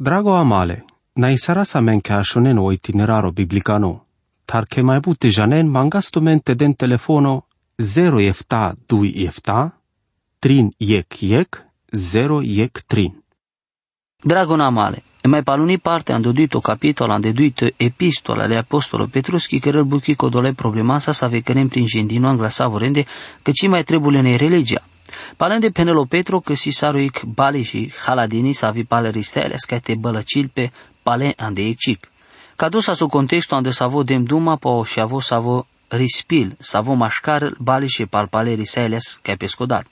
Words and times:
Drago 0.00 0.34
amale, 0.34 0.84
na 1.16 1.28
isara 1.30 1.64
sa 1.64 1.80
men 1.80 2.00
ke 2.00 2.14
ashonen 2.14 2.58
o 2.58 2.70
itineraro 2.72 3.32
biblicano, 3.36 3.90
tar 4.48 4.64
ke 4.64 4.80
mai 4.82 5.00
bute 5.04 5.28
janen 5.28 5.68
mangasto 5.68 6.22
mente 6.22 6.54
den 6.54 6.72
telefono 6.74 7.42
0 7.76 8.22
efta 8.24 8.72
2 8.88 9.10
efta, 9.26 9.58
trin 10.40 10.72
yek 10.80 11.22
yek, 11.22 11.60
0 11.92 12.40
yek 12.42 12.80
trin. 12.88 13.12
Dragona 14.24 14.70
male, 14.70 15.02
e 15.22 15.28
mai 15.28 15.42
paluni 15.42 15.78
parte 15.78 16.12
han 16.12 16.22
dodito 16.22 16.60
capitolo, 16.60 17.12
han 17.12 17.20
deduito 17.20 17.66
epistola 17.76 18.46
le 18.46 18.56
apostolo 18.56 19.06
Petruschi 19.06 19.58
care 19.58 19.78
îl 19.78 19.84
buchi 19.84 20.14
codole 20.14 20.52
problema 20.52 20.98
sa 20.98 21.12
să 21.12 21.26
vekerem 21.26 21.68
prin 21.68 21.86
gendino 21.86 22.28
angla 22.28 22.48
savorende 22.48 23.04
că 23.42 23.50
ci 23.50 23.68
mai 23.68 23.82
trebuie 23.82 24.20
ne 24.20 24.36
religia. 24.36 24.82
Palende 25.36 25.70
penelo 25.70 26.04
Petro 26.04 26.40
că 26.40 26.54
si 26.54 26.70
saruic 26.70 27.22
bali 27.22 27.62
și 27.62 27.92
haladini 28.04 28.52
sa 28.52 28.70
vi 28.70 28.84
pale 28.84 29.10
ristele 29.10 29.56
scate 29.56 29.94
bălăcil 29.94 30.50
pe 30.52 30.70
pale 31.02 31.34
ande 31.36 31.62
ecic. 31.62 32.10
Cadus 32.56 32.86
a 32.86 32.92
su 32.92 33.06
contexto 33.06 33.54
ande 33.54 33.70
savo 33.70 34.02
dem 34.02 34.24
duma 34.24 34.56
po 34.56 34.84
și 34.84 35.00
avo 35.00 35.20
savo 35.20 35.66
rispil, 35.88 36.56
savo 36.58 36.92
mașcar 36.94 37.54
bali 37.58 37.88
și 37.88 38.06
palpale 38.06 38.54
riseles 38.54 39.18
ca 39.22 39.34
pescodat. 39.38 39.86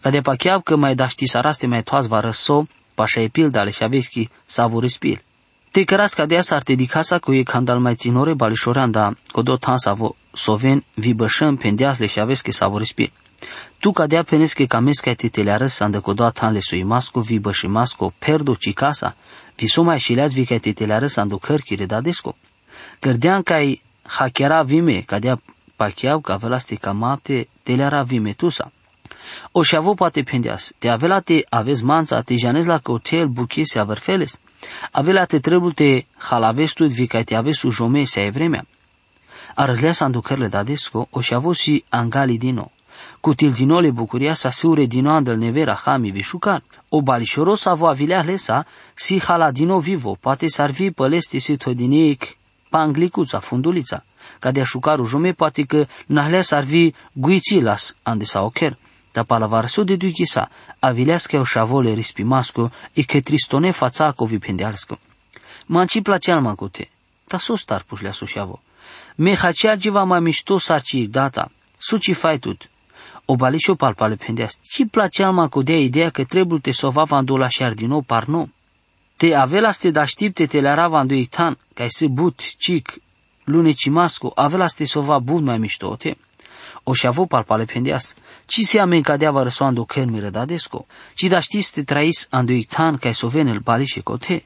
Ca 0.00 0.10
de 0.10 0.20
pachiav 0.20 0.62
că 0.62 0.76
mai 0.76 0.94
daști 0.94 1.26
saraste 1.26 1.66
mai 1.66 1.82
toaz 1.82 2.06
va 2.06 2.20
răso, 2.20 2.66
pașa 2.98 3.20
e 3.20 3.28
pildale 3.28 3.70
și 3.70 3.82
aveschi 3.82 4.28
savo 4.44 4.80
rispil. 4.80 5.22
Te 5.70 5.84
căras 5.84 6.12
ca 6.14 6.26
dea 6.26 6.40
s-ar 6.40 6.62
te 6.62 6.74
dicasa 6.74 7.18
cu 7.18 7.32
e 7.32 7.42
candal 7.42 7.78
mai 7.78 7.94
ținore 7.94 8.34
balișorean, 8.34 8.90
da 8.90 9.14
codot 9.26 9.64
han 9.64 9.76
savo 9.76 10.16
soven 10.32 10.84
vi 10.94 11.14
bășăm 11.14 11.56
pendeasle 11.56 12.06
și 12.06 12.20
aveschi 12.20 12.50
savo 12.50 12.78
rispil. 12.78 13.12
Tu 13.78 13.90
cadea 13.92 14.22
penesche 14.22 14.66
camesca 14.66 15.12
titeleară 15.12 15.66
să 15.66 15.84
andăcodoat 15.84 16.38
han 16.38 16.52
le 16.52 16.60
sui 16.60 16.82
masco 16.82 17.20
vi 17.20 17.38
băși 17.38 17.66
masco 17.66 18.12
perdo 18.18 18.54
ci 18.54 18.72
casa, 18.72 19.16
vi 19.56 19.66
suma 19.66 19.96
și 19.96 20.12
leaz 20.12 20.32
vi 20.32 20.44
ca 20.44 20.56
titeleară 20.56 21.06
să 21.06 21.20
anducăr 21.20 21.60
chire 21.60 21.86
da 21.86 22.00
desco. 22.00 22.36
Gărdean 23.00 23.42
cai 23.42 23.82
hakera 24.02 24.62
vime, 24.62 25.00
cadea 25.06 25.40
pachiau 25.76 26.20
ca 26.20 26.36
velaste 26.36 26.74
ca 26.74 26.92
mapte 26.92 27.48
teleara 27.62 28.02
vime 28.02 28.32
tusa. 28.32 28.72
O 29.52 29.62
și 29.62 29.76
avu 29.76 29.94
poate 29.94 30.22
pendeas, 30.22 30.72
te 30.78 30.88
avela 30.88 31.20
te 31.20 31.40
aveți 31.48 31.84
manța, 31.84 32.20
te 32.20 32.34
janez 32.36 32.66
la 32.66 32.80
hotel 32.82 33.26
buche 33.26 33.62
se 33.64 33.78
avărfeles. 33.78 34.40
Avela 34.90 35.24
te 35.24 35.38
trebuie 35.38 35.72
te 35.72 36.04
halavestud 36.16 36.90
vi 36.90 37.06
ca 37.06 37.22
te 37.22 37.34
aveți 37.34 37.58
su 37.58 37.70
jome 37.70 38.04
se 38.04 38.20
ai 38.20 38.30
vremea. 38.30 38.66
Arălea 39.54 39.92
să 39.92 40.04
anducările 40.04 40.48
da 40.48 40.62
desco, 40.62 41.08
o 41.10 41.20
și 41.20 41.34
avu 41.34 41.52
și 41.52 41.84
angali 41.88 42.38
din 42.38 42.54
nou. 42.54 42.72
Cu 43.20 43.34
tildinole 43.34 43.90
bucuria 43.90 44.34
sa 44.34 44.50
sure 44.50 44.84
dino 44.84 45.10
andel 45.10 45.36
nevera 45.36 45.74
hami 45.74 46.10
vișucan. 46.10 46.62
O 46.88 47.02
balișoro 47.02 47.54
sa 47.54 47.74
vo 47.74 47.86
avilea 47.86 48.22
lesa, 48.22 48.66
si 48.94 49.20
haladino 49.20 49.78
vivo, 49.78 50.16
poate 50.20 50.46
s-ar 50.46 50.70
vi 50.70 50.90
pălesti 50.90 51.38
si 51.38 51.56
todineic 51.56 52.22
panglicuța, 52.70 53.38
fundulița. 53.38 54.04
Ca 54.38 54.50
de 54.50 54.62
șucaru 54.62 55.04
jume, 55.04 55.32
poate 55.32 55.62
că 55.62 55.86
nahlea 56.06 56.42
s-ar 56.42 56.62
vi 56.62 56.94
guițilas, 57.12 57.94
ande 58.02 58.24
sa 58.24 58.42
ocher. 58.42 58.78
Da 59.12 59.22
palavarso 59.22 59.84
de 59.84 59.96
duichisa, 59.96 60.50
avilească 60.78 61.38
o 61.38 61.44
șavole 61.44 61.92
rispimasco, 61.92 62.70
e 62.92 63.02
că 63.02 63.20
tristone 63.20 63.70
fața 63.70 64.12
co 64.12 64.24
vipendealsco. 64.24 64.98
Manci 65.66 66.02
placea 66.02 66.38
măcute, 66.38 66.90
ta 67.26 67.38
sos 67.38 67.60
star 67.60 67.82
pușlea 67.82 68.12
sușavo. 68.12 68.62
Me 69.14 69.34
hacea 69.34 69.76
giva 69.76 70.04
mai 70.04 70.20
mișto 70.20 70.58
sarci 70.58 71.06
data, 71.08 71.50
suci 71.78 72.14
fai 72.14 72.38
tut, 72.38 72.68
o 73.30 73.36
balișo 73.36 73.74
palpale 73.74 74.16
pendeas. 74.16 74.60
Ci 74.62 74.82
placea 74.90 75.30
ma 75.30 75.48
cu 75.48 75.62
dea 75.62 75.78
ideea 75.78 76.10
că 76.10 76.24
trebuie 76.24 76.60
te 76.60 76.70
sova 76.70 77.02
vandula 77.02 77.48
și 77.48 77.62
ardino 77.62 78.00
parno. 78.00 78.48
Te 79.16 79.34
avela 79.34 79.72
ste 79.72 79.90
da 79.90 80.04
știpte 80.04 80.46
te 80.46 80.60
le 80.60 80.68
ara 80.68 80.88
vandu 80.88 81.24
tan, 81.24 81.58
ca 81.74 81.84
se 81.88 82.06
but, 82.06 82.40
cic, 82.56 82.98
lune 83.44 83.72
cimasco, 83.72 84.32
avela 84.34 84.66
ste 84.66 84.84
sova 84.84 85.18
bun 85.18 85.44
mai 85.44 85.58
mișto, 85.58 85.96
te. 86.82 86.90
O 86.90 86.92
și 86.92 87.06
avu 87.06 87.26
palpale 87.26 87.64
pendeas. 87.64 88.14
Ci 88.46 88.60
se 88.60 88.80
amen 88.80 89.02
ca 89.02 89.16
dea 89.16 89.30
varăsoando 89.30 89.84
kermire 89.84 90.30
dadesco. 90.30 90.86
Ci 91.14 91.22
da 91.22 91.38
știste 91.38 91.82
trais 91.82 92.26
andu 92.30 92.62
tan, 92.68 92.96
ca 92.96 93.12
sovenel 93.12 93.58
balișe 93.58 94.00
cote. 94.00 94.44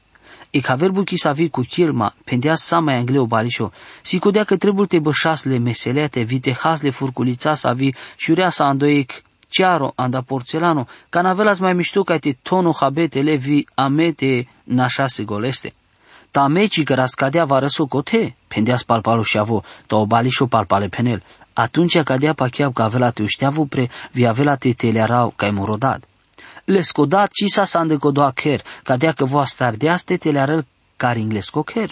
E 0.49 0.59
ca 0.59 0.75
verbul 0.75 1.03
chi 1.03 1.17
savi 1.17 1.49
cu 1.49 1.61
chilma, 1.61 2.13
pendea 2.23 2.55
sama 2.55 2.93
angleo 2.93 3.25
balișo, 3.25 3.71
si 4.01 4.19
codea 4.19 4.43
că 4.43 4.57
trebuie 4.57 4.87
te 4.87 4.99
bășasle 4.99 5.57
meselete, 5.57 6.21
vite 6.21 6.53
hasle 6.53 6.89
furculița 6.89 7.53
sa 7.53 7.73
vi 7.73 7.93
șurea 8.15 8.49
sa 8.49 8.65
andoic 8.65 9.23
cearo 9.49 9.93
anda 9.95 10.21
porcelano, 10.21 10.87
ca 11.09 11.21
navelas 11.21 11.59
mai 11.59 11.73
mișto 11.73 12.03
ca 12.03 12.17
te 12.17 12.37
tono 12.41 12.71
habete 12.71 13.21
levi 13.21 13.63
amete 13.75 14.47
nașa 14.63 15.07
se 15.07 15.23
goleste. 15.23 15.73
Ta 16.31 16.47
meci 16.47 16.83
că 16.83 16.93
rascadea 16.93 17.45
va 17.45 17.59
răsu 17.59 17.85
cote, 17.85 18.35
pendea 18.47 18.75
spalpalo 18.75 19.23
și 19.23 19.37
avo, 19.37 19.63
ta 19.87 19.95
o 19.95 20.05
balișo 20.05 20.45
palpale 20.45 20.87
penel. 20.87 21.23
Atunci 21.53 22.01
cadea 22.03 22.33
pacheab 22.33 22.73
ca 22.73 22.83
avela 22.83 23.09
te 23.11 23.21
ușteavu 23.21 23.65
pre, 23.65 23.89
vi 24.11 24.25
avela 24.25 24.55
te 24.55 24.73
telearau 24.73 25.33
ca 25.35 25.51
morodat 25.51 26.03
lescodat 26.65 27.31
ci 27.31 27.51
sa 27.51 27.65
sa 27.65 27.79
andecodoa 27.79 28.31
ker, 28.31 28.61
cadea 28.83 29.11
că 29.11 29.25
voastre 29.25 29.65
ardeaste 29.65 30.17
te 30.17 30.31
le 30.31 30.39
arăl 30.39 30.65
care 30.95 31.19
inglesco 31.19 31.63
ker. 31.63 31.89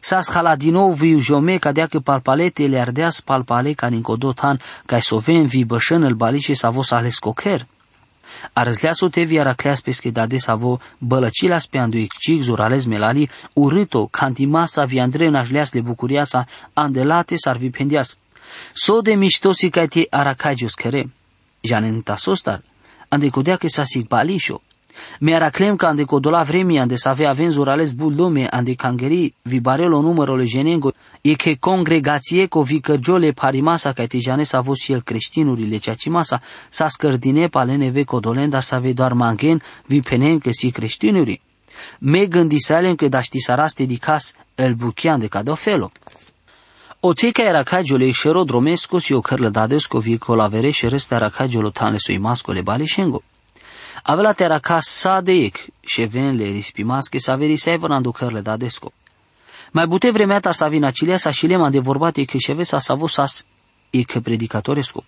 Sa 0.00 0.20
schala 0.20 0.56
din 0.56 0.72
nou 0.72 0.92
viu 0.92 1.18
jome 1.18 1.56
cadea 1.56 1.86
că 1.86 1.98
palpalete 1.98 2.66
le 2.66 2.80
ardeas 2.80 3.20
palpale 3.20 3.72
ca 3.72 3.88
han 4.36 4.60
ca 4.86 4.98
soven 4.98 5.46
vi 5.46 5.64
bășân 5.64 6.02
îl 6.02 6.14
balice 6.14 6.54
sa 6.54 6.70
vos 6.70 6.90
alesco 6.90 7.32
ker. 7.32 7.66
Arăzlea 8.52 8.92
so 8.92 9.08
te 9.08 9.22
viara 9.22 9.52
cleas 9.52 9.80
pesche 9.80 10.10
dade 10.10 10.38
sa 10.38 10.54
vo 10.54 10.78
bălăcila 10.98 11.58
speandu 11.58 11.96
iccic 11.96 12.42
zurales 12.42 12.84
melali 12.84 13.30
urâto 13.52 14.06
cantimasa 14.06 14.84
vi 14.84 15.00
andre 15.00 15.28
nașleas 15.28 15.72
le 15.72 15.80
bucuria 15.80 16.24
sa 16.24 16.46
andelate 16.72 17.34
s-ar 17.36 17.56
vi 17.56 17.70
pendias. 17.70 18.16
So 18.72 19.00
de 19.00 19.14
miștosi 19.14 19.68
ca 19.68 19.86
te 19.86 20.06
aracagius 20.10 20.74
kere. 20.74 21.12
Janen 21.60 22.00
tasostar, 22.00 22.62
ande 23.08 23.28
codea 23.28 23.56
che 23.56 23.68
sa 23.68 23.84
sig 23.84 24.06
balisho. 24.06 24.62
Mi 25.20 25.34
araclem 25.34 25.76
ca 25.76 25.88
ande 25.88 26.04
codola 26.04 26.42
vremi 26.42 26.78
ande 26.78 26.96
sa 26.96 27.10
avea 27.10 27.30
avenzur 27.30 27.68
ales 27.68 27.94
lume 27.96 28.46
ande 28.50 28.74
cangeri 28.74 29.34
vi 29.42 29.60
barelo 29.60 30.00
numărul 30.00 30.44
jenengo 30.44 30.92
e 31.20 31.34
che 31.34 31.56
congregație 31.58 32.46
co 32.46 32.62
vi 32.62 32.80
cărgiole 32.80 33.32
parimasa 33.32 33.92
ca 33.92 34.06
te 34.06 34.18
jane 34.18 34.42
sa 34.42 34.60
vos 34.60 34.78
și 34.78 34.92
el 34.92 35.02
creștinurile 35.02 35.76
ceacimasa 35.76 36.40
sa 36.68 36.88
scărdine 36.88 37.48
palene 37.48 37.90
ve 37.90 38.04
codolenda 38.04 38.60
sa 38.60 38.78
ve 38.78 38.92
doar 38.92 39.12
mangen 39.12 39.62
vi 39.86 40.00
penen 40.00 40.38
că 40.38 40.50
si 40.52 40.70
creștinuri. 40.70 41.40
Me 41.98 42.26
gândisalem 42.26 42.94
că 42.94 43.08
daști 43.08 43.40
saraste 43.40 43.84
dicas 43.84 44.34
el 44.54 44.74
buchian 44.74 45.18
de 45.18 45.26
cadofelo. 45.26 45.90
O 47.04 47.14
teca 47.14 47.42
era 47.42 47.64
cagiole 47.64 48.12
šero 48.12 48.44
dromesko 48.44 49.00
si 49.00 49.14
okrla 49.14 49.50
dadesko 49.50 49.98
vi 49.98 50.18
kolavere 50.18 50.70
și 50.70 50.88
resta 50.88 51.14
era 51.14 51.28
cagiolo 51.28 51.70
tane 51.70 51.98
sui 51.98 52.18
mascole 52.18 52.62
bale 52.62 52.84
shengo. 52.84 53.22
Avela 54.02 54.32
te 54.32 54.44
era 54.44 54.58
ca 54.58 54.78
sadeik 54.80 55.66
și 55.80 56.02
venle 56.02 56.44
rispimasche 56.44 57.18
sa 57.18 57.34
veri 57.34 57.56
sevran 57.56 58.02
ducărle 58.02 58.40
dadesco. 58.40 58.92
Mai 59.72 59.86
bute 59.86 60.10
vremea 60.10 60.40
ta 60.40 60.52
sa 60.52 60.68
vina 60.68 60.90
cilia 60.90 61.16
sa 61.16 61.30
și 61.30 61.46
lema 61.46 61.70
de 61.70 61.78
vorbate 61.78 62.24
că 62.24 62.36
șeve 62.36 62.62
sa 62.62 62.78
sa 62.78 62.94
vosas 62.94 63.44
e 63.90 64.02
că 64.02 64.20
predicatoresco. 64.20 65.04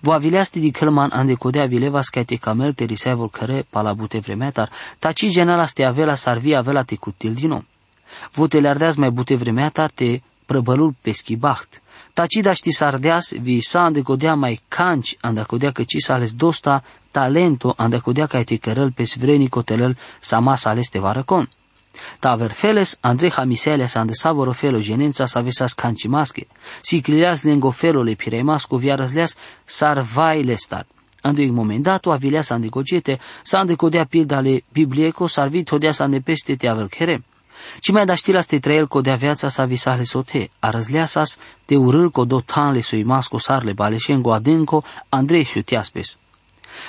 Vo 0.00 0.12
avileasti 0.12 0.60
di 0.60 0.70
călman 0.70 1.10
ande 1.12 1.34
codea 1.34 1.66
vileva 1.66 2.02
scaite 2.02 2.36
camel 2.36 2.72
te 2.72 2.84
risevol 2.84 3.30
care 3.30 3.66
pala 3.70 3.92
bute 3.92 4.18
vremea 4.18 4.50
tar, 4.50 4.70
taci 4.98 5.28
genala 5.28 5.66
ste 5.66 5.84
avela 5.84 6.14
sarvi 6.14 6.54
avela 6.54 6.82
te 6.82 6.96
cutil 6.96 7.32
din 7.34 7.50
om. 7.50 7.66
Vo 8.32 8.46
te 8.46 8.60
le 8.60 8.92
mai 8.96 9.10
bute 9.10 9.36
vremea 9.36 9.68
tar 9.68 9.90
te 9.90 10.22
prăbălul 10.46 10.94
peschibacht. 11.02 11.82
Tacida 12.12 12.52
ști 12.52 12.70
sardeas 12.70 13.32
vi 13.32 13.60
sa 13.60 13.80
andecodea 13.80 14.34
mai 14.34 14.60
canci 14.68 15.16
andacodea 15.20 15.70
că 15.70 15.82
ci 15.82 16.10
ales 16.10 16.32
dosta 16.32 16.82
talento 17.10 17.74
andacodea 17.76 18.26
ca 18.26 18.42
te 18.42 18.56
cărăl 18.56 18.90
pe 18.92 19.04
svreni 19.04 19.48
cotelăl 19.48 19.96
sa 20.20 20.38
masa 20.38 20.70
aleste 20.70 20.98
varăcon. 20.98 21.48
Ta 22.18 22.48
feles 22.48 22.98
Andrei 23.00 23.30
Hamiseles 23.30 23.94
ande 23.94 24.12
savoro 24.12 24.52
felo 24.52 24.78
genența 24.78 25.26
sa 25.26 25.40
vesas 25.40 25.72
canci 25.72 26.06
masche. 26.06 26.46
Si 26.80 27.00
clileas 27.00 27.42
lengo 27.42 27.70
felo 27.70 28.02
le 28.02 28.14
piremasco 28.14 28.76
viarăsleas 28.76 29.36
sar 29.64 30.00
vai 30.00 30.42
lestar. 30.42 30.86
Andu 31.22 31.52
moment 31.52 31.82
dat, 31.82 32.06
o 32.06 32.12
avileas 32.12 32.50
andecogete, 32.50 33.18
sa 33.42 33.58
andecodea 33.58 34.04
pildale 34.04 34.64
biblieco, 34.72 35.26
sarvit 35.26 35.68
hodea 35.68 35.92
sa 35.92 36.06
peste 36.24 36.56
te 36.56 36.68
avel 36.68 36.88
cherem. 37.64 37.80
Ci 37.80 37.90
mai 37.90 38.04
da 38.04 38.14
știla 38.14 38.40
ste 38.40 38.58
trael 38.58 38.86
co 38.86 39.00
dea 39.00 39.16
viața 39.16 39.48
sa 39.48 39.64
visale 39.64 40.04
sote, 40.04 40.50
a 40.58 40.70
răzlea 40.70 41.06
sas 41.06 41.38
te 41.64 41.76
urâl 41.76 42.10
co 42.10 42.24
do 42.24 42.40
tanle 42.40 42.80
sui 42.80 43.02
masco 43.02 43.38
sarle 43.38 43.72
baleșengo 43.72 44.32
adânco 44.32 44.84
Andrei 45.08 45.44
și 45.44 45.62
tiaspes. 45.62 46.18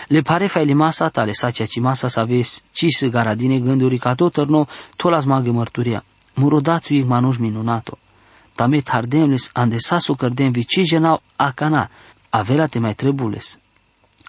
Le 0.07 0.22
pare 0.22 0.48
fai 0.48 0.74
masa 0.74 1.10
tale 1.10 1.31
sa 1.31 1.51
cea 1.51 1.66
ci 1.66 1.80
masa 1.80 2.07
sa 2.07 2.24
ves, 2.24 2.63
ci 2.72 2.86
se 2.89 3.10
garadine 3.10 3.60
gânduri 3.60 3.98
ca 3.98 4.16
tot 4.16 4.33
tărno, 4.33 4.68
to 4.95 5.10
las 5.10 5.25
magă 5.25 5.51
mărturia. 5.51 6.04
Murodați 6.33 6.92
ui 6.92 7.04
manuș 7.04 7.38
minunato. 7.38 7.98
Tame 8.56 8.80
tardemles 8.80 9.50
andesasu 9.54 10.13
cărdem 10.13 10.51
vici 10.51 10.81
jenau 10.83 11.22
acana, 11.36 11.89
avela 12.30 12.68
te 12.68 12.80
mai 12.80 12.94
trebules. 12.94 13.60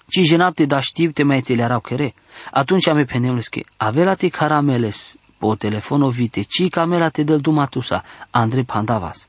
Ci 0.09 0.21
jenap 0.25 0.55
te 0.55 0.67
da 0.67 0.81
știu 0.81 1.11
te 1.11 1.23
mai 1.23 1.41
te 1.41 1.55
le 1.55 1.63
arau 1.63 1.81
chere. 1.81 2.15
Atunci 2.51 2.89
ame 2.89 3.05
penemles 3.05 3.49
că 3.49 3.61
avela 3.77 4.15
te 4.15 4.29
carameles, 4.29 5.17
po 5.39 5.55
telefono 5.55 6.09
vite 6.09 6.43
ci 6.43 6.69
camela 6.69 7.11
te 7.11 7.25
del 7.25 7.41
dumatusa, 7.41 8.05
Andre 8.31 8.63
Pandavas. 8.63 9.29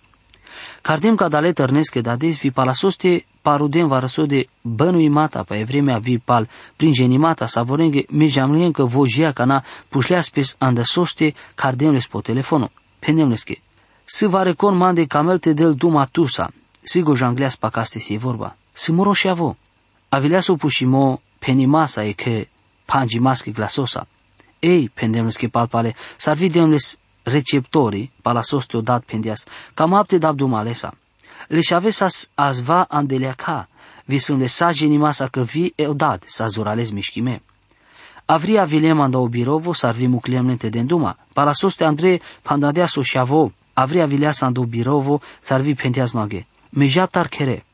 Cardim 0.82 1.16
ca 1.16 1.28
dale 1.28 1.52
tărnesche 1.52 2.02
dades 2.02 2.40
vi 2.40 2.52
palasoste 2.52 3.26
parudem 3.42 3.88
varăsode 3.88 4.48
bănui 4.62 5.10
mata 5.10 5.44
pe 5.44 5.64
vremea 5.64 5.98
vi 5.98 6.18
pal 6.18 6.50
prin 6.76 6.94
genimata 6.94 7.46
savorenge 7.46 8.04
mi 8.10 8.28
jamlien 8.28 8.72
că 8.72 8.84
vojia 8.86 9.32
cana 9.32 9.64
pușlea 9.88 10.22
spes 10.22 10.56
andăsoște 10.58 11.34
cardemles 11.56 12.08
po 12.08 12.22
telefono. 12.22 12.72
Pendemleske. 13.00 13.62
Să 14.06 14.28
va 14.28 14.44
recon 14.44 14.78
mande 14.78 15.06
camelte 15.06 15.54
del 15.54 15.74
dumatusa. 15.74 16.52
Sigo 16.84 17.16
jangleas 17.16 17.56
pacaste 17.56 18.00
si 18.00 18.18
vorba. 18.18 18.56
Să 18.72 18.92
moro 18.92 19.14
și 19.14 19.28
avo. 19.28 19.58
Avilea 20.10 20.40
so 20.40 20.56
pușimo 20.56 21.22
penimasa 21.40 22.04
e 22.04 22.12
că 22.12 22.46
pangi 22.86 23.20
maschi 23.20 23.52
glasosa. 23.52 24.08
Ei, 24.60 24.90
pendemleske 24.94 25.48
palpale, 25.48 25.96
sarvi 26.18 26.50
demles 26.50 26.98
receptorii, 27.24 28.12
palasoste 28.22 28.82
dat 28.82 29.04
pendias, 29.04 29.46
cam 29.74 29.94
apte 29.94 30.18
dab 30.18 30.36
dumalesa. 30.36 30.94
Leș 31.48 31.72
as 32.02 32.30
azva 32.36 32.86
andeleaca, 32.90 33.70
vi 34.06 34.18
sunt 34.18 34.40
lesa 34.40 34.72
genimasa 34.72 35.28
că 35.28 35.42
vi 35.42 35.74
eodad, 35.76 36.24
sa 36.26 36.48
zurales 36.48 36.92
mișchime. 36.92 37.42
Avria 38.26 38.64
vilem 38.64 39.00
anda 39.00 39.18
obirovo, 39.18 39.74
sarvi 39.74 40.08
mucliemnente 40.08 40.70
denduma, 40.70 41.18
palasoste 41.34 41.84
Andrei 41.84 42.22
pandadea 42.42 42.86
so 42.86 43.02
șavo, 43.02 43.54
avria 43.74 44.06
vileasa 44.06 44.46
anda 44.46 44.60
obirovo, 44.60 45.22
sarvi 45.40 45.74
pendias 45.74 46.12
maghe. 46.12 46.48
Me 46.70 46.88
japtar 46.88 47.28
kere. 47.28 47.66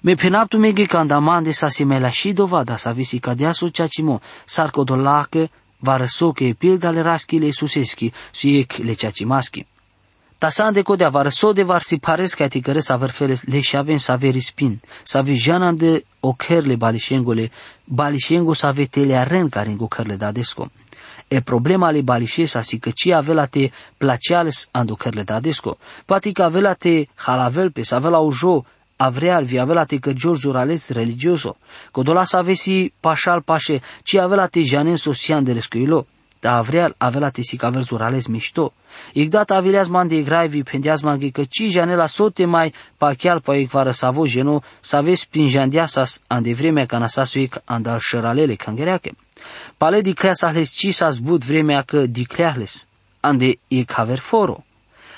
Me 0.00 0.14
penaptu 0.14 0.58
mege 0.58 0.84
kandamande 0.84 1.50
sa 1.50 1.68
simela 1.68 2.10
și 2.10 2.32
dovada 2.32 2.76
sa 2.76 2.92
visi 2.92 3.18
cadea 3.18 3.52
so 3.52 3.68
ceacimo, 3.68 4.20
sarcodolacă, 4.44 5.50
varăsoke 5.78 6.54
pildale 6.58 7.00
raskile 7.00 7.50
suseschi, 7.50 8.12
suiec 8.30 8.72
le 8.72 8.92
ceacimaschi. 8.92 9.66
Tasan 10.38 10.72
de 10.72 10.82
codea 10.82 11.08
varăso 11.08 11.52
de 11.52 11.62
var 11.62 11.82
si 11.82 11.96
pares 11.98 12.34
ca 12.34 12.48
ti 12.48 12.60
care 12.60 12.80
sa 12.80 12.96
verfeles 12.96 13.44
le 13.44 13.60
șaven 13.60 13.98
sa 13.98 14.16
veri 14.16 14.40
spin, 14.40 14.80
sa 15.02 15.20
vi 15.22 15.34
jana 15.34 15.72
de 15.72 16.04
ocherle 16.20 16.76
balishengole, 16.76 17.50
balishengo 17.84 18.52
sa 18.52 18.70
vetele 18.70 19.16
aren 19.16 19.48
care 19.48 19.70
în 19.70 19.78
ocherle 19.80 20.16
da 20.16 20.32
desco. 20.32 20.70
E 21.28 21.40
problema 21.40 21.90
le 21.90 22.00
balishesa 22.00 22.60
si 22.60 22.78
că 22.78 22.90
ci 22.90 23.10
avela 23.10 23.46
te 23.46 23.70
placeales 23.96 24.68
ando 24.70 24.92
ocherle 24.92 25.22
da 25.22 25.40
desco. 25.40 25.78
Poate 26.04 26.32
că 26.32 26.42
avela 26.42 26.72
te 26.72 27.06
halavel 27.14 27.70
pe 27.70 27.82
sa 27.82 27.96
avela 27.96 28.18
ujo 28.18 28.64
avreal 28.96 29.44
vi 29.44 29.58
avela 29.58 29.84
te 29.84 29.98
că 29.98 30.12
Giorgio 30.12 30.56
ales 30.56 30.88
religioso. 30.88 31.56
Codola 31.90 32.24
sa 32.24 32.38
avesi 32.38 32.92
pașal 33.00 33.42
pașe, 33.42 33.80
ci 34.02 34.14
avela 34.14 34.46
te 34.46 34.62
janen 34.62 34.96
sosian 34.96 35.44
de 35.44 35.52
rescuilo 35.52 36.06
da 36.40 36.56
avreal 36.56 36.94
avela 36.98 37.30
te 37.30 37.42
si 37.42 37.56
caver 37.56 37.82
zurales 37.82 38.26
mișto. 38.26 38.72
Igdat 39.12 39.50
avileaz 39.50 39.88
man 39.88 40.08
de 40.08 40.22
graivi 40.22 40.62
pendeaz 40.62 41.02
man 41.02 41.30
că 41.30 41.44
ci 41.44 41.62
janela 41.70 42.06
sote 42.06 42.44
mai 42.44 42.72
pa 42.96 43.14
chiar 43.14 43.40
pa 43.40 43.56
ecvară 43.56 43.90
savo 43.90 44.26
jeno 44.26 44.62
să 44.80 45.00
vezi 45.02 45.28
prin 45.28 45.48
jandiasas 45.48 46.20
an 46.26 46.42
de 46.42 46.52
vremea 46.52 46.86
ca 46.86 46.98
nasasuic 46.98 47.60
andal 47.64 47.98
șăralele 47.98 48.54
cangereache. 48.54 49.12
Pale 49.76 50.00
di 50.00 50.12
creas 50.12 50.42
ahles 50.42 50.70
ci 50.70 50.94
s-a 50.94 51.08
zbut 51.08 51.44
vremea 51.44 51.82
că 51.82 52.06
di 52.06 52.24
creahles, 52.24 52.86
ande 53.20 53.58
e 53.68 53.84
caver 53.84 54.18
foro. 54.18 54.65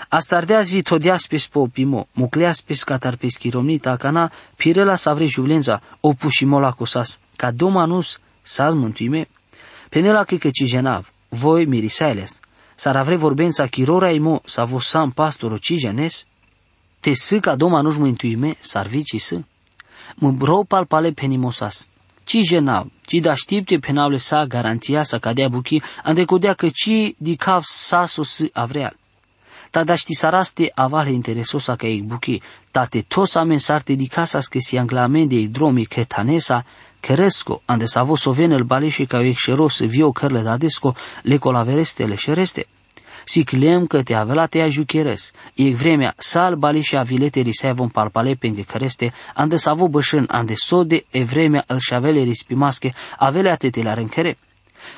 Astardeaz 0.09 0.71
vi 0.71 0.83
todias 0.83 1.27
pe 1.27 1.37
spopimo, 1.37 2.07
mucleas 2.13 2.63
pe 2.63 2.75
scatar 2.75 3.17
pe 3.17 3.29
schiromnita 3.29 3.97
cana, 3.97 4.31
pirela 4.57 4.97
savre 4.97 5.27
julenza, 5.27 5.83
opușimola 6.01 6.73
cosas, 6.73 7.21
ca 7.37 7.51
domanus 7.51 8.21
saz 8.43 8.75
mântuime. 8.75 9.29
Penela 9.89 10.25
că 10.25 10.37
că 10.37 10.51
ci 10.51 10.65
genav, 10.65 11.13
voi 11.29 11.65
mirisailes, 11.67 12.41
Saravre 12.81 13.17
vorbența 13.17 13.67
chirora 13.67 14.11
imo 14.11 14.41
sa 14.45 14.65
vosam 14.65 15.11
pastoro 15.11 15.59
cigenes, 15.59 16.27
te 17.01 17.15
să 17.15 17.39
ca 17.41 17.57
doma 17.57 17.81
nu-și 17.81 17.99
mântuime, 17.99 18.57
sarvici 18.59 19.21
să. 19.21 19.43
Mă 20.15 20.31
brou 20.31 20.65
pal 20.65 20.87
pale 20.87 21.11
penimosas. 21.11 21.89
Ci 22.25 22.41
genav, 22.43 22.91
ci 23.03 23.15
da 23.15 23.35
știpte 23.35 23.79
penavle 23.79 24.17
sa 24.17 24.45
garanția 24.45 25.03
sa 25.03 25.19
cadea 25.19 25.49
buchi, 25.49 25.83
ande 26.03 26.25
codea 26.25 26.55
că 26.55 26.69
ci 26.69 27.15
di 27.17 27.37
cap 27.37 27.63
sa 27.65 28.07
so 28.07 28.23
să 28.23 28.49
avreal. 28.53 28.97
Ta 29.71 29.85
da 29.85 29.95
ști 29.95 30.15
saraste 30.15 30.73
avale 30.75 31.11
interesosa 31.11 31.77
ca 31.77 31.87
ei 31.87 32.03
buchi, 32.03 32.43
ta 32.71 32.85
te 32.85 33.03
tos 33.03 33.35
amen 33.35 33.59
sarte 33.59 33.95
di 33.95 34.07
casas 34.07 34.47
que 34.47 34.61
si 34.61 34.77
anglamen 34.79 35.29
de 35.29 35.47
dromi 35.47 35.87
que 35.87 36.05
tanesa, 36.05 36.65
Keresco, 37.01 37.63
ande 37.67 37.87
savo 37.87 38.17
sovenel 38.17 38.65
balishi 38.65 39.07
ca 39.07 39.21
exeros 39.21 39.83
vio 39.87 40.13
cărle 40.13 40.43
dadesco, 40.43 40.97
le 41.23 41.39
colavereste 41.39 42.07
le 42.07 42.15
șereste. 42.15 42.67
Si 43.25 43.45
clem 43.45 43.87
că 43.87 44.03
te 44.03 44.15
avela 44.15 44.47
te 44.47 44.61
ajucheres, 44.61 45.33
e 45.55 45.75
vremea 45.75 46.15
sal 46.19 46.57
balishi 46.57 46.97
avilete 46.97 47.41
risai 47.41 47.73
vom 47.73 47.89
palpale 47.89 48.35
penge 48.35 48.63
căreste, 48.63 49.13
ande 49.35 49.57
savo 49.57 49.89
bășân, 49.89 50.25
ande 50.29 50.55
sode 50.55 51.05
e 51.11 51.23
vremea 51.25 51.65
îl 51.67 51.79
șavele 51.79 52.23
rispimasche, 52.23 52.95
avele 53.19 53.57
te 53.57 53.83
la 53.83 53.95
renchere. 53.95 54.39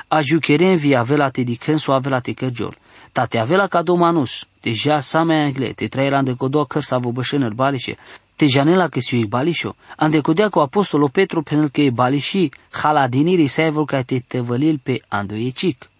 Ajucherem 0.09 0.75
vi 0.77 0.95
avela 0.95 1.29
te 1.29 1.43
dicânsu 1.43 1.93
avela 1.93 2.21
te 2.21 2.33
cărgiol. 2.33 2.77
Ta 3.13 3.27
te 3.27 3.39
avela 3.39 3.67
ca 3.67 3.83
domanus, 3.83 4.47
deja 4.61 5.01
sa 5.01 5.23
mea 5.23 5.45
angle, 5.45 5.73
te 5.73 5.89
traiera 5.89 6.23
de 6.23 6.35
codoa 6.35 6.65
căr 6.65 6.83
savo 6.83 7.13
bășân 7.13 7.43
îl 7.43 7.53
balishi, 7.53 7.97
te 8.37 8.47
janela 8.47 8.89
că 8.89 9.01
si 9.01 9.27
balisho, 9.27 9.75
ande 9.97 10.21
codea 10.21 10.49
cu 10.49 10.59
apostolo 10.59 11.09
Petru 11.09 11.43
penel 11.43 11.69
că 11.69 11.81
e 11.81 11.91
balishi, 11.91 12.49
haladiniri 12.71 13.47
saivol 13.47 13.85
ca 13.85 14.03
te 14.03 14.19
tăvălil 14.19 14.81
pe 14.83 15.03
ando 15.09 15.35
e 15.35 15.49
cic. 15.49 15.91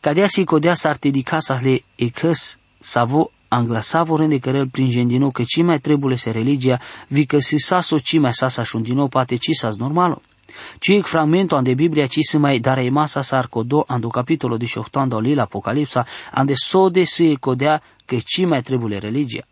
Cadea 0.00 0.26
si 0.26 0.44
codea 0.44 0.74
s-ar 0.74 0.96
te 0.96 1.08
dica 1.08 1.38
să 1.40 1.58
le 1.62 1.82
e 1.94 2.08
căs, 2.08 2.58
savo 2.78 3.30
anglasavo 3.48 4.16
rende 4.16 4.38
cărel 4.38 4.68
prin 4.68 4.88
gendino 4.88 5.30
că 5.30 5.42
ci 5.42 5.62
mai 5.62 5.78
trebuie 5.78 6.16
să 6.16 6.30
religia, 6.30 6.80
vi 7.08 7.26
că 7.26 7.38
si 7.38 7.56
saso 7.56 7.98
ci 7.98 8.18
mai 8.18 8.34
sasa 8.34 8.62
șundino 8.62 9.06
poate 9.06 9.36
ci 9.36 9.50
sas 9.52 9.76
normalo. 9.76 10.22
Ci 10.78 10.94
e 10.94 11.02
fragmento 11.02 11.56
ande 11.56 11.74
Biblia 11.74 12.06
ci 12.06 12.22
se 12.22 12.38
mai 12.38 12.60
dare 12.60 12.90
masa 12.90 13.22
sar 13.22 13.48
codo 13.48 13.84
ando 13.86 14.08
capitolo 14.08 14.56
18 14.56 14.98
ando 14.98 15.18
lila 15.18 15.42
Apocalipsa 15.42 16.06
ande 16.32 16.54
sode 16.54 17.04
se 17.04 17.34
codea 17.40 17.82
că 18.04 18.16
ci 18.24 18.44
mai 18.44 18.62
trebuie 18.62 18.98
religia. 18.98 19.44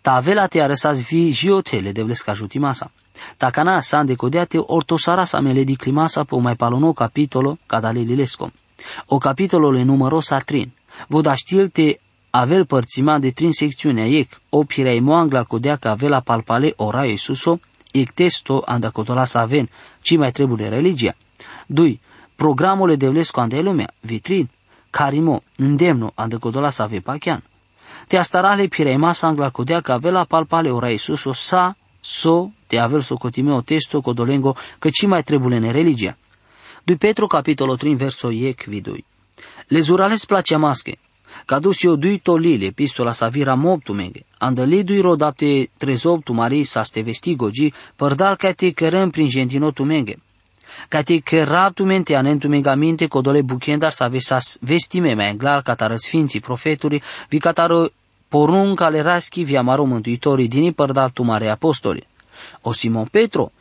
Ta 0.00 0.14
avela 0.14 0.46
te 0.46 0.60
arăsați 0.60 1.04
vi 1.04 1.30
jiotele 1.30 1.92
de 1.92 2.02
vlesca 2.02 2.32
jutimasa. 2.32 2.90
Ta 3.36 3.50
cana 3.50 3.80
san 3.80 4.06
de 4.06 4.14
codeate 4.14 4.58
ortosara 4.58 5.24
sa 5.24 5.40
mele 5.40 5.64
di 5.64 5.76
climasa 5.76 6.24
po 6.24 6.38
mai 6.38 6.54
palono 6.56 6.92
capitolo 6.92 7.58
cadale 7.66 8.00
lilesco. 8.00 8.50
O 9.06 9.18
capitolo 9.18 9.70
le 9.70 9.82
numeros 9.82 10.28
trin. 10.44 10.72
Voda 11.08 11.34
știlte 11.34 12.00
avel 12.30 12.64
părțima 12.66 13.18
de 13.18 13.30
trin 13.30 13.52
secțiunea 13.52 14.06
ec, 14.06 14.40
o 14.48 14.64
pirei 14.64 15.00
moangla 15.00 15.42
codea 15.42 15.76
că 15.76 15.88
avela 15.88 16.20
palpale 16.20 16.72
ora 16.76 17.04
Iisuso, 17.04 17.60
ec 17.90 18.12
testo 18.14 18.62
anda 18.66 18.90
cotola 18.90 19.24
sa 19.24 19.40
aven, 19.40 19.68
ci 20.00 20.16
mai 20.16 20.32
trebuie 20.32 20.68
religia. 20.68 21.14
2. 21.66 22.00
Programul 22.36 22.96
de 22.96 23.08
vlesco 23.08 23.40
ande 23.40 23.60
lumea, 23.60 23.90
vitrin, 24.00 24.48
carimo, 24.90 25.42
îndemno 25.56 26.12
anda 26.14 26.38
cotola 26.38 26.70
sa 26.70 26.84
ave 26.84 27.00
pachian. 27.00 27.42
Te 28.06 28.16
astarale 28.16 28.66
pirema 28.68 29.12
sangla 29.12 29.50
codea 29.50 29.80
că 29.80 29.92
avela 29.92 30.24
palpale 30.24 30.70
ora 30.70 30.90
Iisus 30.90 31.24
o 31.24 31.32
sa 31.32 31.76
so 32.00 32.50
te 32.66 32.78
avel 32.78 33.02
cotime 33.18 33.52
o 33.52 33.60
testo 33.60 34.00
codolengo 34.00 34.56
că 34.78 34.90
ci 34.90 35.06
mai 35.06 35.22
trebuie 35.22 35.58
ne 35.58 35.70
religia. 35.70 36.16
Dui 36.84 36.96
Petru 36.96 37.26
capitolo 37.26 37.76
3 37.76 37.96
verso 37.96 38.30
iec 38.30 38.64
vidui. 38.64 39.04
Le 39.68 39.80
zurales 39.80 40.24
place 40.24 40.56
masche. 40.56 40.98
Dus 41.60 41.82
eu 41.82 41.96
dui 41.96 42.18
tolile 42.18 42.66
epistola 42.66 43.12
sa 43.12 43.28
vira 43.28 43.54
moptu 43.54 43.92
menge. 43.92 44.24
Andăli 44.38 44.84
dui 44.84 45.00
rodapte 45.00 45.70
trezoptu 45.76 46.32
mari 46.32 46.64
sa 46.64 46.82
ste 46.82 47.02
vestigogi, 47.02 47.72
părdal 47.96 48.36
ca 48.36 48.52
te 48.52 48.70
cărăm 48.70 49.10
prin 49.10 49.28
gentinotu 49.28 49.84
menge. 49.84 50.16
Ca 50.88 51.02
te 51.02 51.18
căraptu 51.18 51.84
mente 51.84 52.14
anentu 52.14 52.48
minte 52.48 53.06
codole 53.06 53.42
buchendar 53.42 53.92
sa 53.92 54.08
vesas 54.08 54.58
vestime 54.60 55.14
mai 55.14 55.28
englar 55.28 55.62
catară 55.62 55.96
sfinții 55.96 56.40
profeturi, 56.40 57.02
vi 57.28 57.38
catară 57.38 57.90
porunca 58.28 58.88
le 58.88 59.00
raschi 59.00 59.42
via 59.42 59.62
maro 59.62 59.84
mântuitorii 59.84 60.48
din 60.48 60.72
părdal 60.72 61.10
tu 61.10 61.22
mare 61.22 61.50
apostoli. 61.50 62.06
O 62.62 62.72
Simon 62.72 63.06
Petro, 63.06 63.52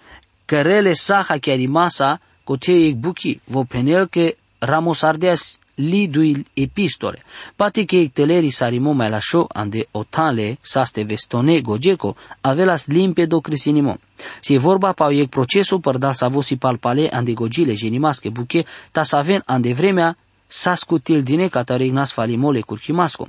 cărele 0.45 0.93
saha 0.93 1.37
chiarimasa, 1.37 2.19
cotiei 2.43 2.93
buchi, 2.93 3.39
vo 3.43 3.63
penel 3.63 4.07
că 4.07 4.33
ramos 4.59 5.01
ardeas 5.01 5.59
lidui 5.77 6.45
epistole. 6.53 7.23
Pati 7.55 7.85
che 7.85 7.97
icteleri 7.97 8.51
sarimo 8.51 8.93
mai 8.93 9.09
la 9.09 9.19
show 9.19 9.47
ande 9.51 9.87
otale 9.91 10.57
saste 10.61 11.05
vestone 11.05 11.61
gogeco 11.61 12.15
avelas 12.41 12.87
limpedo 12.87 13.41
crisinimo. 13.41 13.97
Si 14.39 14.53
e 14.53 14.57
vorba 14.57 14.93
pa 14.93 15.11
iec 15.11 15.29
procesul 15.29 15.79
părdal 15.79 16.15
sa 16.15 16.27
vosi 16.27 16.57
palpale 16.57 17.09
ande 17.09 17.33
gogile 17.33 17.73
genimasche 17.73 18.31
buche 18.31 18.65
ta 18.91 19.03
saven 19.03 19.41
ande 19.45 19.73
vremea 19.73 20.15
saskutil 20.47 21.23
dine 21.23 21.49
katare 21.49 21.85
ignas 21.85 22.13
falimole 22.13 22.61
kurkimasko. 22.63 23.27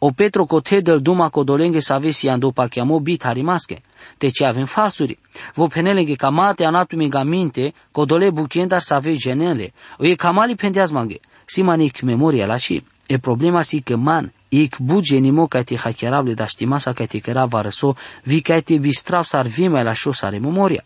O 0.00 0.12
Petro 0.12 0.46
del 0.82 1.00
duma 1.00 1.30
codolenghe 1.30 1.80
sa 1.80 1.98
vesi 1.98 2.28
ando 2.28 2.52
pachiamo 2.52 3.00
bit 3.00 3.24
harimasche. 3.24 3.82
De 4.18 4.30
ce 4.30 4.44
avem 4.44 4.66
falsuri? 4.66 5.16
Vo 5.54 5.68
penelenghe 5.68 6.16
kamate 6.16 6.64
anatumi 6.64 7.08
gaminte 7.08 7.72
codole 7.90 8.30
buchendar 8.30 8.82
sa 8.82 9.00
ve 9.00 9.16
genele. 9.16 9.72
O 9.98 10.04
e 10.04 10.14
kamali 10.16 10.54
pendeazmanghe. 10.54 11.20
Simanik 11.50 12.00
memoria 12.00 12.46
la 12.46 12.56
și. 12.56 12.84
E 13.06 13.18
problema 13.18 13.62
si 13.62 13.80
că 13.80 13.96
man, 13.96 14.32
ik 14.48 14.76
buge 14.78 15.16
nimo 15.16 15.46
ca 15.46 15.62
te 15.62 15.76
hacherable 15.76 16.34
da 16.34 16.46
știmasa 16.46 16.92
ca 16.92 17.04
te 17.04 17.18
căra 17.18 17.44
varăso, 17.44 17.96
vi 18.22 18.40
ca 18.40 18.60
te 18.60 18.78
bistrav 18.78 19.24
sar 19.24 19.46
vime 19.46 19.82
la 19.82 19.92
șo 19.92 20.12
sare 20.12 20.38
memoria. 20.38 20.84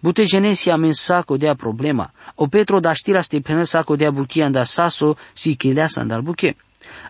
Bute 0.00 0.24
genesi 0.24 0.70
amen 0.70 0.92
saco 0.92 1.36
dea 1.36 1.54
problema. 1.54 2.12
O 2.34 2.46
Petro 2.46 2.80
da 2.80 2.92
știra 2.92 3.20
stepene 3.20 3.64
saco 3.64 3.96
dea 3.96 4.10
buchia 4.10 4.48
da 4.48 4.64
saso 4.64 5.16
si 5.32 5.56
chileasa 5.56 6.00
andal 6.00 6.20
buche. 6.20 6.56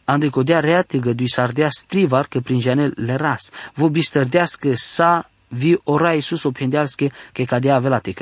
Ande 0.04 0.28
codea 0.28 0.60
rea 0.60 0.82
te 0.82 0.98
gădui 0.98 1.28
sardea 1.28 1.68
strivar 1.70 2.26
că 2.26 2.40
prin 2.40 2.60
janel 2.60 2.92
le 2.96 3.14
ras. 3.14 3.50
Vo 3.74 3.88
bistărdească 3.88 4.72
sa 4.74 5.30
vi 5.48 5.78
ora 5.84 6.12
Iisus 6.12 6.42
o 6.42 6.50
pendealske 6.50 7.12
că 7.32 7.42
cadea 7.42 7.74
avea 7.74 7.98
te 7.98 8.12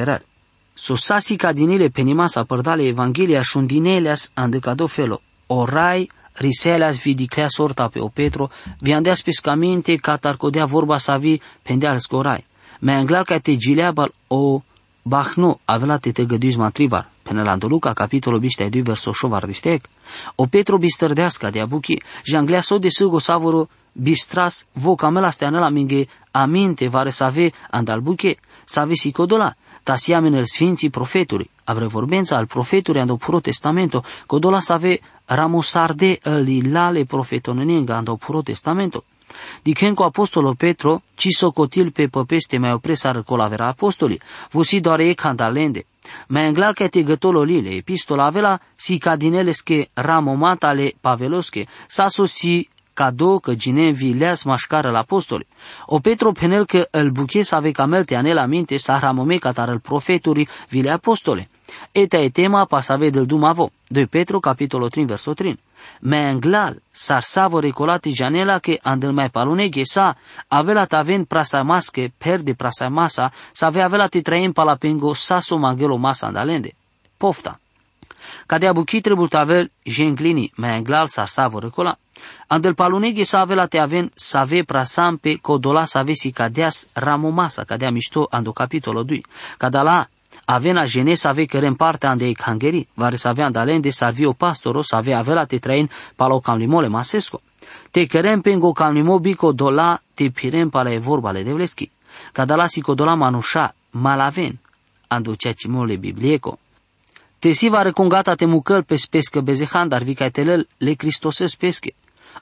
cărar. 0.75 0.97
So 0.97 0.97
sasi 0.97 1.37
cadinile 1.37 1.89
penimasa 1.89 2.45
părdale 2.45 2.87
Evanghelia 2.87 3.43
șundineleas 3.43 4.31
ande 4.35 4.59
cado 4.59 4.87
felo. 4.87 5.21
Orai 5.47 6.09
riselas 6.35 7.03
vi 7.03 7.15
diclea 7.15 7.49
sorta 7.49 7.89
pe 7.89 8.01
o 8.01 8.09
Petro, 8.09 8.51
vi 8.81 8.93
andeas 8.93 9.21
pescamente 9.23 9.97
ca 9.97 10.17
tarcodea 10.17 10.65
vorba 10.65 10.99
sa 10.99 11.17
vi 11.17 11.41
pendeals 11.63 12.07
gorai. 12.09 12.45
Me 12.81 12.93
anglar 12.93 13.25
ca 13.25 13.39
te 13.39 13.57
gileabal 13.57 14.13
o 14.29 14.63
bahno 15.03 15.61
avela 15.65 15.99
te 15.99 16.13
te 16.13 16.25
găduis 16.25 16.57
matrivar. 16.57 17.09
Până 17.23 17.43
la 17.43 17.57
Luca, 17.61 17.93
capitolul 17.93 18.39
biște 18.39 18.63
ai 18.63 18.81
verso 18.83 19.13
șovar 19.13 19.47
distec. 19.47 19.85
O 20.35 20.47
Petro 20.47 20.79
bistărdeasca 20.79 21.51
de 21.51 21.61
abuchi, 21.61 22.03
janglea 22.25 22.61
so 22.61 22.79
de 22.79 22.89
sâgo 22.89 23.19
savoro 23.19 23.69
bistras 23.93 24.67
vo 24.73 24.95
camela 24.95 25.31
steanela 25.31 25.69
minge 25.69 26.07
aminte 26.31 26.89
vare 26.89 27.11
să 27.11 27.25
ave 27.25 27.53
andalbuche, 27.71 28.37
să 28.65 28.81
ave 28.81 28.95
sicodola, 28.95 29.55
ta 29.83 29.97
siamen 29.97 30.35
el 30.35 30.45
sfinții 30.45 30.91
profeturi, 30.91 31.51
avre 31.65 31.87
vorbența 31.87 32.37
al 32.37 32.47
profeturi 32.47 32.99
ando 32.99 33.17
puro 33.17 33.41
testamento, 33.41 34.05
codola 34.27 34.61
să 34.61 34.73
ave 34.73 35.01
ramosarde 35.25 36.19
el 36.23 36.49
ilale 36.49 37.05
profetonenenga 37.05 37.97
ando 37.97 38.17
puro 38.17 38.43
testamento. 38.43 39.05
Dicen 39.63 39.95
cu 39.95 40.03
apostolo 40.03 40.55
Petro, 40.55 41.03
ci 41.15 41.29
socotil 41.31 41.91
pe 41.91 42.07
păpeste 42.07 42.59
mai 42.59 42.73
opresar 42.73 43.23
colavera 43.23 43.67
apostoli, 43.67 44.21
vusi 44.51 44.81
doare 44.81 45.09
e 45.09 45.13
candalende. 45.13 45.85
Mai 46.29 46.47
englar 46.47 46.73
că 46.73 46.89
te 46.89 47.03
gătolo 47.03 47.43
lile, 47.43 47.71
epistola 47.71 48.25
avela 48.25 48.61
si 48.75 48.99
cadinelesche 48.99 49.89
ramomatale 49.95 50.93
pavelosche, 51.01 51.67
sa 51.87 52.07
si 52.25 52.69
cadou 52.95 53.39
că 53.39 53.55
ginevi 53.55 54.13
leas 54.13 54.43
mașcară 54.43 54.91
la 54.91 54.99
apostoli. 54.99 55.47
O 55.87 55.99
Petro 55.99 56.33
penel 56.33 56.67
că 56.67 56.87
îl 56.91 57.11
buche 57.11 57.43
să 57.43 57.55
ave 57.55 57.71
camelte 57.71 58.15
anela 58.15 58.47
minte 58.47 58.77
sa 58.77 58.99
ramome 58.99 59.37
catar 59.37 59.69
el 59.69 59.81
profeturi 59.81 60.49
vile 60.69 60.91
apostole. 60.91 61.49
Eta 61.93 62.19
e 62.19 62.29
tema 62.29 62.65
pa 62.65 62.81
să 62.81 62.93
ave 62.93 63.11
del 63.11 63.27
dumavo. 63.27 63.71
2 63.89 64.07
Petro 64.07 64.39
capitolo 64.41 64.89
3 64.89 65.05
verso 65.05 65.33
3. 65.33 65.59
Me 66.01 66.17
anglal 66.17 66.83
sar 66.91 67.23
savo 67.23 67.59
recolati 67.59 68.13
janela 68.13 68.59
che 68.59 68.79
andel 68.83 69.13
mai 69.13 69.31
paluneghe 69.31 69.85
sa 69.85 70.17
avela 70.49 70.87
taven 70.87 71.25
prasa 71.25 71.63
masche 71.63 72.13
per 72.19 72.43
de 72.43 72.55
prasa 72.55 72.89
masa 72.89 73.33
sa 73.53 73.67
ave 73.67 73.83
avela 73.83 74.09
ti 74.09 74.23
traem 74.23 74.53
pala 74.53 74.77
pengo 74.77 75.15
saso 75.15 75.59
magelo 75.59 75.97
masa 75.97 76.27
andalende. 76.27 76.75
Pofta. 77.17 77.59
Cadea 78.47 78.73
buchi 78.73 79.01
trebuie 79.01 79.29
tavel 79.29 79.71
jenglini 79.83 80.53
me 80.57 80.69
anglal 80.69 81.09
sar 81.09 81.29
savo 81.29 81.59
recola 81.59 81.97
Andel 82.49 82.75
paluneghi 82.75 83.25
sa 83.25 83.41
avea 83.41 83.67
te 83.67 83.79
aven 83.79 84.11
sa 84.15 84.41
ave 84.41 84.65
prasampe 84.65 85.39
codola 85.41 85.87
sa 85.87 86.01
ave 86.01 86.15
si 86.15 86.33
cadeas 86.33 86.89
ramomasa, 86.95 87.65
cadea 87.65 87.91
mișto 87.91 88.27
ando 88.31 88.53
capitolo 88.53 89.03
2. 89.03 89.23
Cadala 89.59 90.09
avena 90.47 90.85
jene 90.85 91.15
sa 91.15 91.31
ave 91.31 91.47
cărem 91.47 91.77
parte 91.77 92.07
ande 92.07 92.27
e 92.29 92.33
cangeri, 92.33 92.87
vare 92.95 93.17
sa 93.17 93.31
avea 93.31 93.47
andalende 93.47 93.91
sa 93.91 94.13
o 94.25 94.33
pastoro 94.33 94.83
sa 94.83 94.97
ave 94.97 95.15
avea 95.15 95.47
te 95.47 95.59
train 95.59 95.89
palo 96.17 96.41
cam 96.41 96.59
limole 96.59 96.89
masesco. 96.89 97.41
Te 97.91 98.07
cărem 98.07 98.41
pengo 98.41 98.73
cam 98.73 98.95
limo 98.95 99.19
bico 99.19 99.53
dola 99.53 100.01
te 100.15 100.31
pirem 100.31 100.71
pala 100.71 100.91
e 100.91 100.99
vorba 100.99 101.31
le 101.33 101.43
devleschi. 101.43 101.91
Cadala 102.33 102.67
si 102.67 102.81
codola 102.81 103.15
manușa 103.15 103.75
malaven, 103.91 104.59
ando 105.09 105.35
ceea 105.35 105.55
ce 105.55 105.69
mole 105.69 105.97
biblieco. 105.97 106.59
Te 107.39 107.53
si 107.53 107.69
va 107.69 107.83
recungata 107.83 108.35
te 108.35 108.45
mucăl 108.45 108.83
pe 108.83 108.97
spescă 108.97 109.41
bezehan, 109.41 109.89
dar 109.89 110.03
vi 110.03 110.15
telel 110.15 110.69
le 110.77 110.93
cristoses 110.93 111.55
pesche. 111.55 111.95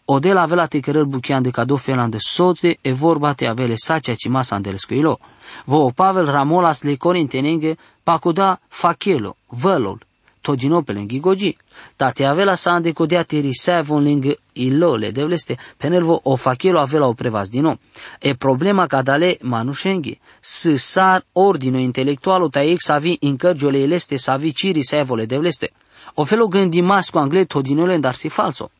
Odela 0.04 0.42
avela 0.42 0.66
te 0.66 0.80
cărăl 0.80 1.04
buchian 1.04 1.42
de 1.42 1.50
cadou 1.50 1.76
felan 1.76 2.10
de 2.10 2.18
sote, 2.20 2.78
e 2.80 2.92
vorba 2.92 3.32
te 3.32 3.46
avele 3.46 3.74
sacea 3.76 4.14
ci 4.14 4.28
masa 4.28 4.54
andelescuilo. 4.54 5.18
Vo 5.64 5.90
Pavel 5.90 6.26
ramolas 6.26 6.82
le 6.82 6.96
corintenenge 6.96 7.76
pacoda 8.02 8.60
fachelo, 8.68 9.36
vălol, 9.48 9.98
todinopele 10.40 11.06
gigogi. 11.06 11.56
Ta 11.96 12.10
te 12.10 12.24
avela 12.24 12.54
sa 12.54 12.72
ande 12.72 12.92
codea 12.92 13.22
te 13.22 13.40
risevon 13.40 14.02
ling 14.02 14.38
illo 14.52 14.96
le 14.96 15.10
devleste, 15.10 15.58
penelvo 15.76 16.20
o 16.22 16.36
fachelo 16.36 16.80
avela 16.80 17.06
o 17.06 17.12
prevas 17.12 17.48
din 17.48 17.62
nou. 17.62 17.78
E 18.18 18.34
problema 18.34 18.86
cadale 18.86 19.38
manușenghi. 19.40 20.20
Să 20.40 20.74
sar 20.74 21.24
ordino 21.32 21.78
intelectualo 21.78 22.48
ta 22.48 22.62
ex 22.62 22.88
avi 22.88 23.16
incărgiole 23.20 23.78
eleste 23.78 24.16
să 24.16 24.30
avi 24.30 24.52
ciri 24.52 24.82
sevole 24.82 25.26
devleste. 25.26 25.70
O 26.14 26.24
felo 26.24 26.46
gândi 26.46 26.80
masco 26.80 27.18
angle 27.18 27.44
todinole 27.44 27.98
dar 27.98 28.14
si 28.14 28.28
falso. 28.28 28.70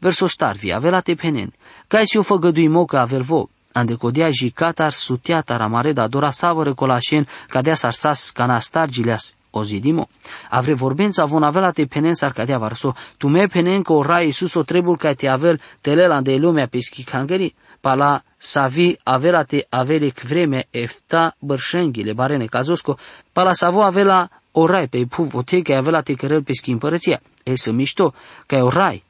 Verso 0.00 0.26
starvi, 0.26 0.72
avela 0.72 1.00
te 1.00 1.14
penen. 1.14 1.52
Cai 1.86 2.06
si 2.06 2.16
o 2.16 2.22
făgădui 2.22 2.68
moca 2.68 3.00
avel 3.00 3.22
vo. 3.22 3.48
Ande 3.72 3.94
codea 3.94 4.30
jicatar 4.30 4.92
sutiatar 4.92 5.60
amareda 5.60 6.08
dora 6.08 6.30
savăre 6.30 6.72
colașen 6.72 7.26
cadea 7.48 7.74
sarsas 7.74 8.30
canastargileas 8.30 9.34
ozidimo. 9.50 10.08
Avre 10.50 10.74
vorbența 10.74 11.24
von 11.24 11.42
avela 11.42 11.70
te 11.70 11.86
penen 11.86 12.14
sar 12.14 12.32
cadea 12.32 12.58
varso. 12.58 12.94
Tu 13.16 13.28
me 13.28 13.46
penen 13.46 13.82
că 13.82 13.92
o 13.92 14.02
rai 14.02 14.24
Iisus 14.24 14.54
o 14.54 14.62
trebul 14.62 14.96
ca 14.96 15.12
te 15.12 15.28
avel 15.28 15.60
telela 15.80 16.20
de 16.20 16.34
lumea 16.34 16.66
peschi 16.66 17.04
cangeri. 17.04 17.54
Pala 17.80 18.22
savi 18.36 18.96
avela 19.02 19.42
te 19.42 19.66
avele 19.68 20.12
vreme 20.22 20.66
efta 20.70 21.36
bărșenghile 21.38 22.12
barene 22.12 22.44
cazosco. 22.44 22.98
Pala 23.32 23.52
savo 23.52 23.82
avela 23.82 24.28
orai 24.52 24.88
pe 24.88 25.04
puv 25.08 25.34
o 25.34 25.42
te 25.42 25.62
că 25.62 25.74
avela 25.74 26.00
te 26.00 26.14
cărăl 26.14 26.42
peschi 26.42 26.70
împărăția. 26.70 27.20
E 27.42 27.56
să 27.56 27.72
mișto, 27.72 28.14
că 28.46 28.54
e 28.54 28.60
orai 28.60 29.03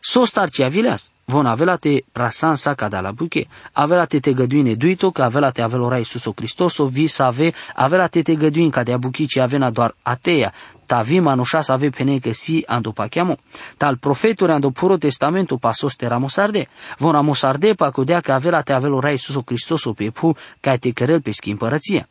Sostarci 0.00 0.62
avileas, 0.62 1.12
von 1.26 1.46
avela 1.46 1.76
te 1.76 2.02
prasan 2.12 2.56
saca 2.56 2.88
da 2.88 3.00
la 3.00 3.12
buche, 3.12 3.48
avela 3.72 4.06
te 4.06 4.20
te 4.20 4.32
găduine 4.32 4.74
duito, 4.74 5.10
că 5.10 5.22
avela 5.22 5.50
te 5.50 5.62
avelo 5.62 5.88
rai 5.88 6.04
suso 6.04 6.32
Cristoso, 6.32 6.86
vi 6.86 7.06
să 7.06 7.22
ave, 7.22 7.52
avela 7.74 8.06
te 8.06 8.22
te 8.22 8.34
găduin 8.34 8.70
ca 8.70 8.82
de 8.82 8.92
abuchi 8.92 9.40
avena 9.40 9.70
doar 9.70 9.94
ateia, 10.02 10.52
ta 10.86 11.00
vi 11.00 11.20
manușa 11.20 11.60
să 11.60 11.72
ave 11.72 11.88
pene 11.88 12.18
că 12.18 12.32
si 12.32 12.62
ando 12.66 12.90
pachiamo, 12.90 13.36
tal 13.76 13.96
profeturi 13.96 14.52
ando 14.52 14.70
puro 14.70 14.96
testamento 14.96 15.56
pasos 15.56 15.96
te 15.96 16.06
ramosarde, 16.06 16.68
von 16.98 17.12
ramosarde 17.12 17.72
pa 17.72 17.90
codea 17.90 18.20
că 18.20 18.32
avela 18.32 18.60
te 18.60 18.72
avelo 18.72 19.00
rai 19.00 19.18
suso 19.18 19.40
Cristoso 19.42 19.92
pe 19.92 20.10
pu, 20.10 20.36
ca 20.60 20.76
te 20.76 20.90
cărel 20.90 21.20
pe 21.20 21.30
schimpărăția. 21.30 22.08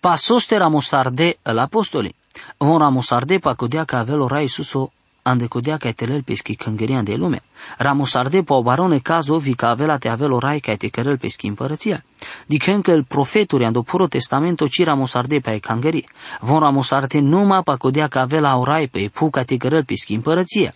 Pasos 0.00 0.44
te 0.44 0.56
ramosarde 0.56 1.36
el 1.42 1.58
apostoli, 1.58 2.14
von 2.56 2.78
ramosarde 2.78 3.38
pa 3.38 3.54
codea 3.54 3.84
că 3.84 3.96
avelo 3.96 4.26
rai 4.26 4.46
suso 4.46 4.78
ande 4.80 5.03
codea 5.48 5.76
ca 5.76 5.90
telel 5.90 6.22
peschi 6.22 6.54
cângerian 6.54 7.04
de 7.04 7.14
lume. 7.14 7.42
Ramos 7.78 8.14
arde 8.14 8.42
po 8.42 8.62
barone 8.62 8.98
cazo 8.98 9.38
vi 9.38 9.54
ca 9.54 9.68
avela 9.68 9.98
te 9.98 10.08
avelo 10.08 10.38
rai 10.38 10.58
ca 10.58 10.74
te 10.74 10.88
cărăl 10.88 11.18
peschi 11.18 11.46
împărăția. 11.46 12.04
Dicen 12.46 12.80
că 12.80 12.90
el 12.90 13.04
profeturi 13.04 13.64
ando 13.64 13.82
puro 13.82 14.06
testamento 14.06 14.66
ci 14.66 14.84
ramos 14.84 15.14
arde 15.14 15.38
pe 15.38 15.58
cângeri. 15.58 16.04
Von 16.40 16.58
ramos 16.58 16.90
arde 16.90 17.20
numai 17.20 17.62
pa 17.62 17.76
codea 17.76 18.06
ca 18.06 18.20
avela 18.20 18.56
orai 18.56 18.86
pe 18.86 19.10
pu 19.12 19.30
ca 19.30 19.42
te 19.42 19.56
cărăl 19.56 19.84
peschi 19.84 20.14
împărăția. 20.14 20.74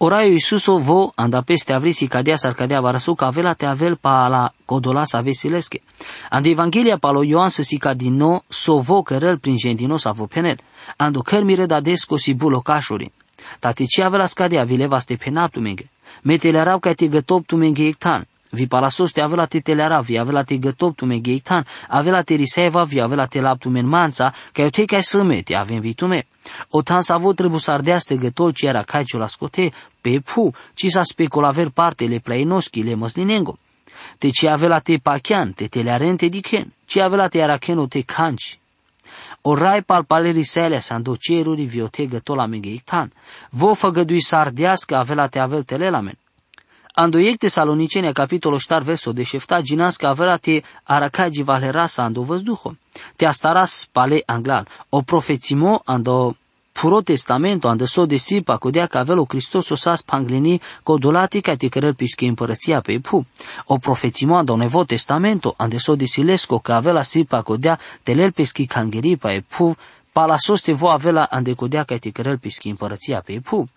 Oraiu 0.00 0.32
Iisuso 0.32 0.78
vo 0.78 1.12
anda 1.14 1.42
peste 1.42 1.72
avrisi 1.72 2.06
cadea 2.06 2.36
sar 2.36 2.52
cadea 2.52 2.80
varasu 2.80 3.14
ca 3.14 3.26
avela 3.26 3.54
te 3.54 3.66
avel 3.66 3.96
pa 3.96 4.28
la 4.28 4.52
codolas 4.64 5.10
vesilesche. 5.22 5.82
Ande 6.30 6.50
Evanghelia 6.50 6.98
pa 6.98 7.10
lo 7.10 7.22
Ioan 7.22 7.48
să 7.48 7.62
sica 7.62 7.94
din 7.94 8.14
nou 8.14 8.44
so 8.48 8.78
vo 8.78 9.02
cărăl 9.02 9.38
prin 9.38 9.56
gendinos 9.56 10.04
avo 10.04 10.26
penel. 10.26 10.60
Ando 10.96 11.20
cărmire 11.20 11.66
da 11.66 11.80
desco 11.80 12.16
si 12.16 12.34
bulocașuri. 12.34 13.12
Tati 13.58 13.86
ce 13.86 14.02
avea 14.02 14.18
la 14.18 14.26
scadea 14.26 14.64
vileva 14.64 14.98
ste 14.98 15.16
penaptu 15.16 15.60
menge. 15.60 15.88
Metele 16.22 16.58
arau 16.58 16.78
ca 16.78 16.92
te 16.92 17.06
gătop 17.06 17.46
tu 17.46 17.56
menge 17.56 17.86
ectan. 17.86 18.26
Vi 18.50 18.66
palasos 18.66 19.12
te 19.12 19.20
avea 19.20 19.46
te 19.46 19.60
telera, 19.60 20.00
vi 20.00 20.18
avea 20.18 20.42
te 20.42 20.56
gătop 20.56 20.96
tu 20.96 21.04
menge 21.04 21.32
ectan. 21.32 21.66
Avea 21.88 22.22
te 22.22 22.34
riseva, 22.34 22.84
vi 22.84 23.00
avea 23.00 23.26
te 23.26 23.40
laptu 23.40 23.68
men 23.68 23.86
mansa, 23.86 24.34
ca 24.52 24.62
eu 24.62 24.68
te 24.68 24.84
ca 24.84 25.00
să 25.00 25.22
me, 25.22 25.42
te 25.42 25.54
avem 25.54 25.80
vitume. 25.80 26.26
O 26.70 26.82
tan 26.82 27.00
să 27.00 27.12
avut 27.12 27.36
trebuie 27.36 27.60
să 27.60 27.70
ardeaste 27.70 28.16
gătol 28.16 28.52
ce 28.52 28.66
era 28.66 28.82
caiciul 28.82 29.20
la 29.20 29.26
scote, 29.26 29.72
pe 30.00 30.20
pu, 30.20 30.54
ci 30.74 30.86
s-a 30.86 31.02
specula 31.02 31.50
ver 31.50 31.68
parte 31.68 32.04
le 32.04 32.18
plainoschi, 32.18 32.82
le 32.82 32.94
măslinengo. 32.94 33.58
Te 34.18 34.28
ce 34.28 34.48
avea 34.48 34.78
te 34.78 34.96
pachian, 34.96 35.52
te 35.52 35.66
telearente 35.66 36.26
dichen, 36.28 36.72
ce 36.86 37.02
avea 37.02 37.28
te 37.28 37.42
aracheno 37.42 37.86
te 37.86 38.00
canci, 38.00 38.58
Orai 39.42 39.82
palpalerii 39.82 40.44
sale 40.44 40.78
sando 40.78 41.16
ceruri 41.16 41.64
viotega 41.64 42.18
tola 42.18 42.46
megeictan. 42.46 43.12
Vo 43.50 43.74
făgădui 43.74 44.22
să 44.22 44.36
ardească 44.36 44.96
avela 44.96 45.26
te 45.26 45.38
avel 45.38 45.62
telelamen. 45.62 46.18
Ando 46.94 47.18
ecte 47.18 47.48
salonicenia 47.48 48.12
capitolo 48.12 48.58
ștar 48.58 48.82
verso 48.82 49.12
de 49.12 49.22
șefta 49.22 49.60
ginască 49.60 50.06
avela 50.06 50.36
te 50.36 50.62
aracagi 50.82 51.42
valerasa 51.42 52.02
ando 52.02 52.22
văzduho. 52.22 52.76
Te 53.16 53.26
astaras 53.26 53.88
pale 53.92 54.22
anglal. 54.26 54.68
O 54.88 55.02
profețimo 55.02 55.80
ando 55.84 56.36
puro 56.80 57.02
testamento 57.02 57.68
ande 57.68 57.86
so 57.86 58.06
de 58.06 58.16
sipa 58.16 58.56
kodea 58.56 58.86
că 58.86 58.98
avelo 58.98 59.24
Hristos 59.28 59.68
o 59.68 59.74
sa 59.74 59.94
spanglini 59.94 60.60
kodolati 60.82 61.40
ca 61.40 61.54
te 61.56 61.68
cărăl 61.68 61.94
pische 61.94 62.26
împărăția 62.26 62.80
pe 62.80 62.98
pu. 62.98 63.26
O 63.64 63.78
profețimoa 63.78 64.42
do 64.42 64.56
nevo 64.56 64.84
testamento 64.84 65.54
ande 65.56 65.78
so 65.78 65.96
de 65.96 66.04
silesco 66.04 66.58
că 66.58 66.72
avela 66.72 67.02
sipa 67.02 67.42
kodea 67.42 67.78
telel 68.02 68.32
pischi 68.32 68.66
cangeri 68.66 69.16
pa 69.16 69.32
e 69.32 69.40
pu 69.40 69.76
palasos 70.12 70.60
te 70.60 70.72
vo 70.72 70.88
avela 70.88 71.22
ande 71.22 71.52
kodea 71.52 71.82
ca 71.82 71.96
te 71.96 72.10
cărăl 72.10 72.38
pischi 72.38 72.68
împărăția 72.68 73.20
pe 73.20 73.40
pu. 73.44 73.68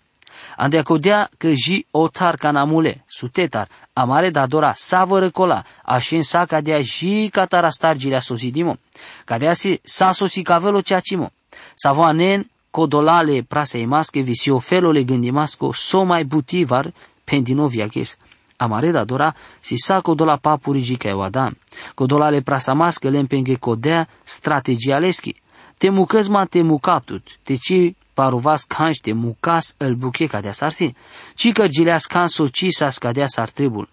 Ande 0.56 0.78
acodea 0.78 1.30
că 1.38 1.52
ji 1.52 1.86
otar 1.90 2.36
canamule, 2.36 3.04
sutetar, 3.08 3.68
amare 3.92 4.30
da 4.30 4.46
dora 4.46 4.72
savără 4.74 5.30
cola, 5.30 5.62
așin 5.84 6.22
sa 6.22 6.44
cadea 6.44 6.80
ji 6.80 7.28
catara 7.32 7.68
stargilea 7.68 8.20
sosidimo, 8.20 8.76
cadea 9.24 9.52
si 9.52 9.80
sa 9.82 10.12
sosi 10.12 10.42
cavelo 10.42 10.80
ceacimo, 10.80 11.30
sa 11.74 12.12
nen 12.12 12.51
codolale 12.72 13.44
prasei 13.44 13.86
masche 13.86 14.22
visio 14.22 14.58
felole 14.58 15.04
gândimasco 15.04 15.72
so 15.72 16.04
mai 16.04 16.24
butivar 16.24 16.90
pendino 17.24 17.68
viaches. 17.68 18.16
Amare 18.56 18.90
da 18.90 19.04
dora 19.04 19.34
si 19.60 19.76
sa 19.76 20.00
codola 20.00 20.38
papuri 20.38 20.98
o 21.12 21.22
adam, 21.22 21.54
codolale 21.94 22.40
prasa 22.42 22.74
masche 22.74 23.10
lempenghe 23.10 23.58
codea 23.58 24.08
strategialeschi, 24.24 25.34
te 25.78 25.90
mucăzma 25.90 26.46
te 26.46 26.62
mucaptut, 26.62 27.38
te 27.42 27.56
ci 27.56 27.94
paruvas 28.14 28.64
canște 28.64 29.12
mucas 29.12 29.74
îl 29.78 29.94
buche 29.94 30.26
cadea 30.26 30.52
sarsi, 30.52 30.94
ci 31.34 31.52
că 31.52 31.66
gileas 31.66 32.06
canso 32.06 32.48
ci 32.48 32.70
sa 32.70 32.90
scadea 32.90 33.26
sar 33.26 33.50
tribul. 33.50 33.88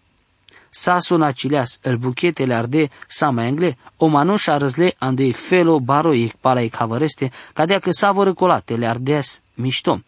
Saso 0.69 1.17
na 1.17 1.31
cileas 1.31 1.79
îl 1.83 1.97
buchetele 1.97 2.55
arde 2.55 2.89
sa 3.07 3.29
mai 3.29 3.47
engle, 3.47 3.77
o 3.97 4.07
manușa 4.07 4.57
răzle 4.57 4.95
ando 4.97 5.23
e 5.23 5.31
felo 5.31 5.79
baro 5.79 6.13
e 6.13 6.31
pala 6.41 6.61
e 6.61 6.67
cavăreste, 6.67 7.31
cadea 7.53 7.79
că 7.79 7.91
sa 7.91 8.11
vor 8.11 8.33
le 8.65 8.87
ardeas 8.87 9.41
mișto. 9.53 10.01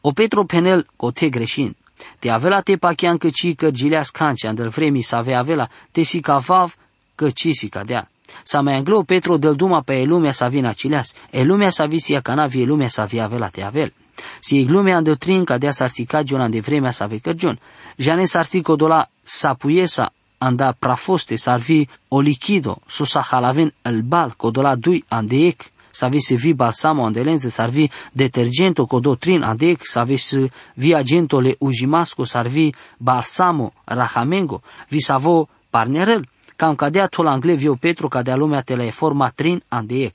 O 0.00 0.12
Petro 0.12 0.44
penel 0.44 0.86
te 1.14 1.28
greșin, 1.28 1.76
te 2.18 2.30
avela 2.30 2.60
te 2.60 2.76
pachean 2.76 3.16
că 3.16 3.30
ci 3.30 3.54
că 3.54 3.70
gileas 3.70 4.10
canci 4.10 4.44
andel 4.44 4.68
vremi 4.68 5.02
să 5.02 5.16
avea 5.16 5.38
avela, 5.38 5.68
te 5.90 6.02
si 6.02 6.20
cavav 6.20 6.76
că 7.14 7.30
ci 7.30 7.48
si 7.50 7.68
cadea. 7.68 8.10
Sa 8.42 8.60
mai 8.60 8.74
anglo 8.74 9.02
Petro 9.02 9.36
del 9.36 9.54
duma 9.54 9.80
pe 9.80 10.02
lumea 10.02 10.32
sa 10.32 10.48
vina 10.48 10.72
cileas, 10.72 11.14
e 11.30 11.42
lumea 11.42 11.70
sa 11.70 11.86
visia 11.86 12.20
cana 12.20 12.46
vie 12.46 12.64
lumea 12.64 12.88
sa 12.88 13.04
via 13.04 13.24
avela 13.24 13.48
te 13.48 13.62
avel. 13.62 13.92
Si 14.40 14.58
e 14.58 14.64
glumea 14.64 14.96
ande 14.96 15.14
trin 15.14 15.44
ca 15.44 15.58
dea 15.58 15.70
sarsi 15.70 16.04
cagion 16.04 16.40
ande 16.40 16.60
vremea 16.60 16.90
sa 16.90 17.06
vecărgion. 17.06 17.58
Jane 17.96 18.24
sarsi 18.24 18.62
codola 18.62 19.08
sa 19.38 19.54
puiesa 19.54 20.10
anda 20.38 20.72
prafoste 20.72 21.36
sarvi 21.36 21.88
o 22.08 22.20
lichido 22.20 22.80
su 22.88 23.04
sa 23.06 23.22
halaven 23.30 23.70
el 23.84 24.02
bal 24.02 24.36
codola 24.36 24.74
dui 24.76 25.04
ande 25.08 25.48
ec 25.48 25.70
vi 26.10 26.20
se 26.20 26.36
vi 26.36 26.54
balsamo 26.54 27.06
ande 27.06 27.22
lenze 27.24 27.50
sarvi 27.50 27.90
detergento 28.12 28.86
codo 28.86 29.16
trin 29.16 29.44
ande 29.44 29.70
ec 29.70 29.80
vi 30.06 30.18
se 30.18 30.50
vi 30.76 30.94
agento 30.94 31.40
le 31.40 31.56
ujimasco 31.60 32.24
sarvi 32.24 32.74
balsamo 32.98 33.72
rahamengo 33.86 34.62
vi 34.90 35.00
savo 35.00 35.48
parnerel 35.70 36.24
cam 36.60 36.76
cadea 36.76 37.08
tol 37.08 37.28
angle 37.28 37.56
vio 37.56 37.76
Petru 37.76 38.08
cadea 38.08 38.36
lumea 38.36 38.62
te 38.62 38.92
forma 38.92 39.30
trin 39.30 39.62
andeiec. 39.68 40.14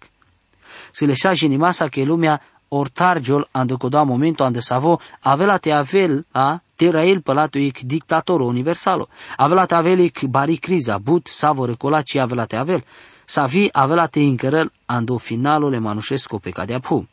Se 0.91 1.05
le 1.05 1.13
șaje 1.13 1.48
nimasa 1.48 1.88
că 1.88 2.03
lumea 2.03 2.41
ortargiol 2.67 3.48
ande 3.51 3.75
coda 3.77 4.03
momento 4.03 4.43
ande 4.43 4.60
savo 4.60 5.00
avela 5.22 5.57
te 5.57 5.72
avel 5.72 6.25
a 6.31 6.60
Terael 6.75 7.22
pălatul 7.22 7.62
ic 7.62 7.79
dictatorul 7.79 8.48
universalo. 8.48 9.07
Avela 9.38 9.65
te 9.65 9.75
avel 9.75 10.00
ic 10.00 10.22
bari 10.24 10.55
criza, 10.55 10.98
but 10.98 11.27
savo 11.27 11.65
recola 11.65 12.01
ci 12.01 12.17
avela 12.17 12.45
te 12.45 12.55
avel. 12.55 12.84
Savi 13.25 13.69
avela 13.72 14.05
te 14.05 14.19
incărăl 14.19 14.72
ando 14.86 15.17
finalul 15.17 15.69
le 15.69 15.79
manușesco 15.79 16.38
pe 16.38 16.50
cadea 16.50 16.79
pu. 16.79 17.07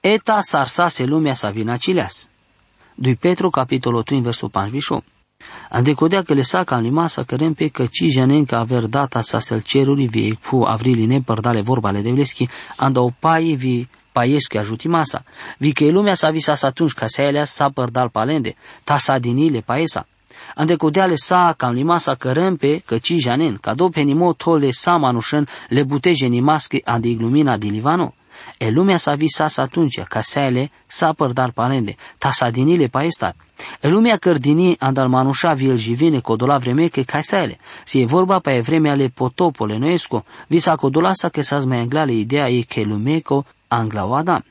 Eta 0.00 0.40
sarsase 0.40 1.04
lumea 1.04 1.34
sa 1.34 1.50
vina 1.50 1.76
cileas. 1.76 2.28
Dui 2.94 3.16
Petru 3.16 3.50
capitolul 3.50 4.02
3 4.02 4.20
versul 4.20 4.50
58. 4.52 5.04
Andecodea 5.70 6.22
că 6.22 6.34
le 6.34 6.42
sa 6.42 6.64
cam 6.64 6.82
lima 6.82 7.06
să 7.06 7.22
cărem 7.22 7.54
pe 7.54 7.70
ci 7.90 8.04
janen 8.10 8.44
că 8.44 8.56
aver 8.56 8.86
data 8.86 9.20
sa 9.20 9.38
sel 9.38 9.62
cerului 9.62 10.08
vie 10.08 10.38
pu 10.40 10.62
avriline 10.62 11.20
părdale 11.20 11.60
vorbale 11.60 12.00
de 12.02 12.10
vleschi, 12.10 12.48
anda 12.76 13.00
o 13.00 13.10
pai 13.18 13.54
vi 13.54 13.88
paieschi 14.14 14.58
ajuti 14.58 14.88
masa. 14.88 15.24
Vi 15.58 15.72
că 15.72 15.84
lumea 15.84 16.14
sa 16.14 16.30
visa 16.30 16.54
atunci 16.60 16.92
ca 16.92 17.06
să 17.06 17.22
elea 17.22 17.44
sa 17.44 17.68
părdal 17.74 18.08
palende, 18.08 18.54
ta 18.84 18.96
sa 18.96 19.18
dinile 19.18 19.60
paesa. 19.60 20.06
Ande 20.54 20.76
le 21.06 21.14
sa 21.14 21.54
cam 21.56 21.72
lima 21.72 21.98
sa 21.98 22.14
cărem 22.14 22.56
pe 22.56 22.82
ci 23.02 23.14
janen, 23.18 23.56
ca 23.56 23.74
do 23.74 23.88
penimo 23.88 24.32
tole 24.32 24.70
sa 24.70 24.96
manușen 24.96 25.48
le 25.68 25.82
buteje 25.82 26.26
nimasche 26.26 26.80
ande 26.84 27.08
iglumina 27.08 27.56
di 27.56 27.70
livano. 27.70 28.14
E 28.58 28.70
lumea 28.70 28.96
sa 28.96 29.14
visas 29.14 29.56
atunci, 29.56 30.00
ca 30.08 30.20
seale, 30.20 30.70
sa 30.86 31.12
părdar 31.12 31.50
palende, 31.50 31.96
ta 32.18 32.30
sa 32.30 32.50
dinile 32.50 32.86
paestar. 32.86 33.34
E 33.80 33.88
lumea 33.88 34.16
cărdini 34.16 34.76
andal 34.78 35.08
manușa 35.08 35.52
viel 35.52 35.76
jivine 35.76 36.20
codola 36.20 36.58
vreme 36.58 36.88
că 36.88 37.00
ca 37.00 37.20
seale. 37.20 37.58
Si 37.84 38.00
e 38.00 38.04
vorba 38.04 38.38
pe 38.38 38.60
vremea 38.60 38.92
ale 38.92 39.08
potopole 39.08 39.78
noesco, 39.78 40.24
visa 40.46 40.76
codola 40.76 41.12
sa 41.12 41.28
că 41.28 41.42
sa 41.42 41.58
mai 41.58 41.78
anglale 41.78 42.12
ideea 42.12 42.48
e 42.48 42.62
că 42.62 42.80
lumeco 42.80 43.44
angla 43.78 44.04
o 44.06 44.14
adam. 44.14 44.44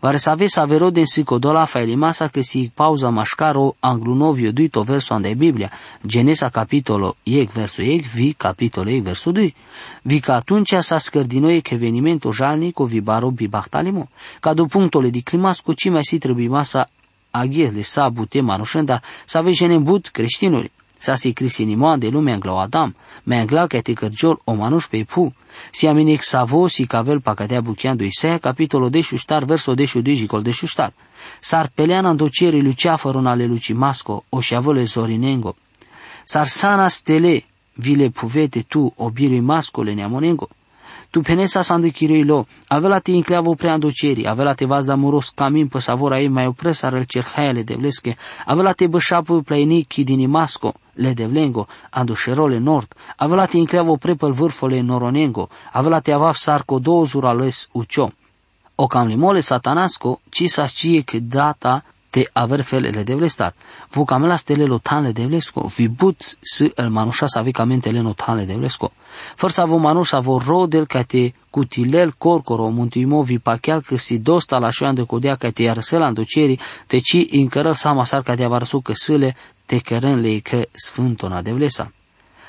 Vare 0.00 0.16
să 0.16 0.30
aveți 0.30 0.60
avero 0.60 0.90
din 0.90 1.04
sicodola 1.04 1.66
masa 1.96 2.26
că 2.26 2.40
si 2.40 2.70
pauza 2.74 3.08
mașcaro 3.08 3.76
anglunovio 3.80 4.50
duito 4.52 4.82
verso 4.82 5.14
ande 5.14 5.34
Biblia, 5.34 5.70
Genesa 6.06 6.48
capitolo 6.48 7.16
iec 7.22 7.50
verso 7.50 7.82
iec, 7.82 8.04
vi 8.04 8.32
capitolo 8.32 8.90
iec 8.90 9.02
verso 9.02 9.30
dui. 9.30 9.54
Vi 10.02 10.20
că 10.20 10.32
atunci 10.32 10.74
sa 10.78 10.98
scărdinoi 10.98 11.60
că 11.60 11.74
evenimento 11.74 12.32
jalnico 12.32 12.84
vi 12.84 13.00
baro 13.00 13.30
bi 13.30 13.48
bachtalimo. 13.48 14.08
Ca 14.40 14.54
do 14.54 14.64
punctole 14.64 15.08
di 15.10 15.22
climasco 15.22 15.72
ci 15.72 15.88
mai 15.88 16.04
si 16.04 16.18
trebuie 16.18 16.48
masa 16.48 16.90
aghiez 17.30 17.72
de 17.72 17.82
sa 17.82 18.08
bute 18.08 18.40
manușenda, 18.40 19.00
să 19.24 19.38
aveți 19.38 19.64
but 19.64 20.06
creștinuri. 20.06 20.72
Sa 20.98 21.14
si 21.14 21.32
crisinimo 21.32 21.96
de 21.96 22.08
lume 22.08 22.32
anglo 22.32 22.58
Adam, 22.58 22.96
me 23.22 23.38
angla 23.38 23.66
că 23.66 23.80
te 23.80 23.92
cărgiol 23.92 24.40
o 24.44 24.54
manuș 24.54 24.86
pe 24.86 25.04
pu, 25.04 25.34
si 25.70 25.86
aminec 25.86 26.22
savo 26.22 26.66
si 26.68 26.86
cavel 26.86 27.20
pacatea 27.20 27.60
buchean 27.60 27.96
do 27.96 28.04
Isaia, 28.04 28.38
capitolo 28.38 28.88
de 28.88 29.00
șuștar, 29.00 29.44
verso 29.44 29.74
de 29.74 29.84
șudui 29.84 30.14
jicol 30.14 30.42
de 30.42 30.50
șuștar. 30.50 30.92
Sar 31.40 31.70
peleana 31.74 32.14
doceri 32.14 32.62
luceafărun 32.62 33.26
ale 33.26 33.46
lucimasco, 33.46 34.24
o 34.28 34.40
șavole 34.40 34.84
zorinengo. 34.84 35.56
Sar 36.24 36.46
sana 36.46 36.88
stele, 36.88 37.44
vile 37.72 38.08
puvete 38.08 38.60
tu, 38.60 38.92
obirui 38.96 39.40
mascole 39.40 39.94
neamonengo. 39.94 40.48
Tu 41.14 41.22
penesa 41.22 41.62
lo, 42.24 42.46
avela 42.68 43.00
te 43.00 43.12
incleavo 43.12 43.54
preandoceri, 43.54 44.26
avela 44.26 44.56
te 44.56 44.66
vas 44.66 44.84
da 44.84 44.96
moros 44.96 45.30
camin 45.30 45.68
pe 45.68 45.78
savora 45.78 46.18
ei 46.18 46.28
mai 46.28 46.48
opres 46.48 46.82
el 46.82 47.06
cerhaele 47.06 47.62
de 47.62 47.76
vlesche, 47.76 48.16
avela 48.46 48.72
te 48.72 48.88
bășapă 48.88 49.42
pleinichi 49.42 50.02
din 50.02 50.18
imasco, 50.18 50.74
le 50.94 51.12
de 51.12 51.26
vlengo, 51.26 51.68
andușerole 51.90 52.58
nord, 52.58 52.96
avela 53.16 53.46
te 53.46 53.56
incleavo 53.56 53.96
prepel 53.96 54.32
vârfole 54.32 54.80
noronengo, 54.80 55.48
avela 55.72 56.00
te 56.00 56.12
avav 56.12 56.34
sarco 56.34 56.80
dozura 56.80 57.32
les 57.32 57.68
ucio. 57.72 58.12
O 58.74 58.86
cam 58.86 59.06
limole 59.06 59.40
satanasco, 59.40 60.20
ci 60.30 60.48
sa 60.48 60.66
cie 60.66 61.04
che 61.04 61.20
data 61.20 61.84
te 62.14 62.30
aver 62.32 62.62
felele 62.62 63.02
de 63.02 63.14
vlestar. 63.14 63.54
Vocamela 63.90 64.36
stele 64.36 64.64
lotane 64.64 65.12
de 65.12 65.26
vlesco, 65.26 65.66
vi 65.76 65.88
but 65.88 66.36
să 66.40 66.72
el 66.76 66.90
manușa 66.90 67.26
sa 67.26 67.40
vicamente 67.42 67.90
notane 67.90 68.44
de 68.44 68.54
vlesco. 68.54 68.92
Forsa 69.34 69.64
vo 69.64 69.76
manușa 69.76 70.18
vo 70.18 70.38
rodel 70.38 70.86
ca 70.86 71.02
te 71.02 71.32
cutilel 71.50 72.12
corcoro 72.18 72.68
muntuimo 72.68 73.22
vi 73.22 73.38
pacheal 73.38 73.82
că 73.82 73.96
si 73.96 74.18
dosta 74.18 74.58
la 74.58 74.70
șoan 74.70 74.94
de 74.94 75.02
codea 75.02 75.34
ca 75.34 75.50
te 75.50 75.62
iarăsela 75.62 76.12
doceri, 76.12 76.58
te 76.86 76.98
ci 76.98 77.26
încărăl 77.30 77.74
sama 77.74 78.04
sar 78.04 78.22
ca 78.22 78.34
te 78.34 78.44
avarsu 78.44 78.80
că 78.80 78.92
sâle 78.92 79.36
te 79.66 79.78
cărân 79.78 80.20
le 80.20 80.38
că 80.38 80.62
sfântona 80.72 81.42
de 81.42 81.52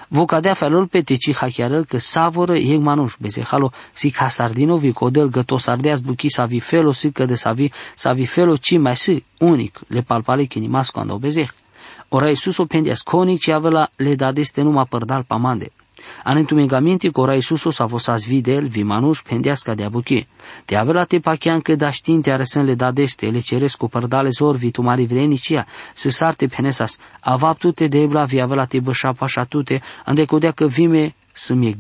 vlesa. 0.10 0.22
Vocadea 0.26 0.54
felul 0.54 0.88
pe 0.88 1.02
teci 1.02 1.36
hachiară 1.36 1.84
că 1.84 1.98
savoră 1.98 2.58
e 2.58 2.78
manuș 2.78 3.14
halo 3.48 3.72
si 3.94 4.12
casardino 4.12 4.78
vi 4.78 4.92
codel 4.92 5.30
găto 5.30 5.58
sardeas 5.58 6.00
buchi 6.00 6.30
sa 6.30 6.46
vi 6.46 6.60
felo 6.60 6.92
si 6.92 7.12
că 7.12 7.26
de 7.26 7.36
sa 7.36 7.54
vi 7.54 7.72
sa 7.96 8.14
vi 8.14 8.26
felo 8.26 8.58
ci 8.58 8.78
mai 8.78 8.96
si 8.96 9.26
unic 9.40 9.80
le 9.88 10.02
palpale 10.02 10.44
chinimas 10.44 10.90
când 10.90 11.12
obezeh. 11.12 11.50
Ora 12.10 12.28
Iisus 12.28 12.58
o 12.58 12.66
pendias 12.66 13.02
conic 13.02 13.40
ci 13.40 13.50
avela 13.50 13.90
le 13.96 14.16
dadeste 14.16 14.62
numai 14.62 14.86
părdal 14.90 15.24
pamande. 15.24 15.72
Anentumegamente 16.24 17.10
cora 17.10 17.34
Iisusos 17.34 17.80
a 17.80 17.86
vosas 17.86 18.26
videl, 18.26 18.68
vi 18.68 18.84
manuș 18.84 19.22
pendeasca 19.22 19.74
de 19.74 19.84
abuchi. 19.84 20.28
Te 20.66 20.76
avela 20.76 21.04
te 21.04 21.20
pachean 21.20 21.60
că 21.62 21.76
da 21.76 21.92
știnte 21.92 22.32
are 22.32 22.44
le 22.64 22.76
da 22.76 22.92
deste, 22.92 23.26
le 23.26 23.40
ceresc 23.40 23.78
cu 23.78 23.88
părdale 23.88 24.30
zor 24.30 24.56
vi 24.56 24.72
tu 24.72 24.82
mari 24.82 25.06
vrenicia, 25.06 25.66
să 25.94 26.10
sarte 26.10 26.48
penesas, 26.48 26.98
avaptute 27.20 27.88
de 27.88 28.00
ebla 28.00 28.24
vi 28.24 28.42
avela 28.42 28.66
te 28.66 28.80
bășa 28.80 29.12
pașatute, 29.12 29.82
andecodea 30.06 30.52
că 30.52 30.66
vime 30.68 31.16
să 31.32 31.54
miec 31.54 31.76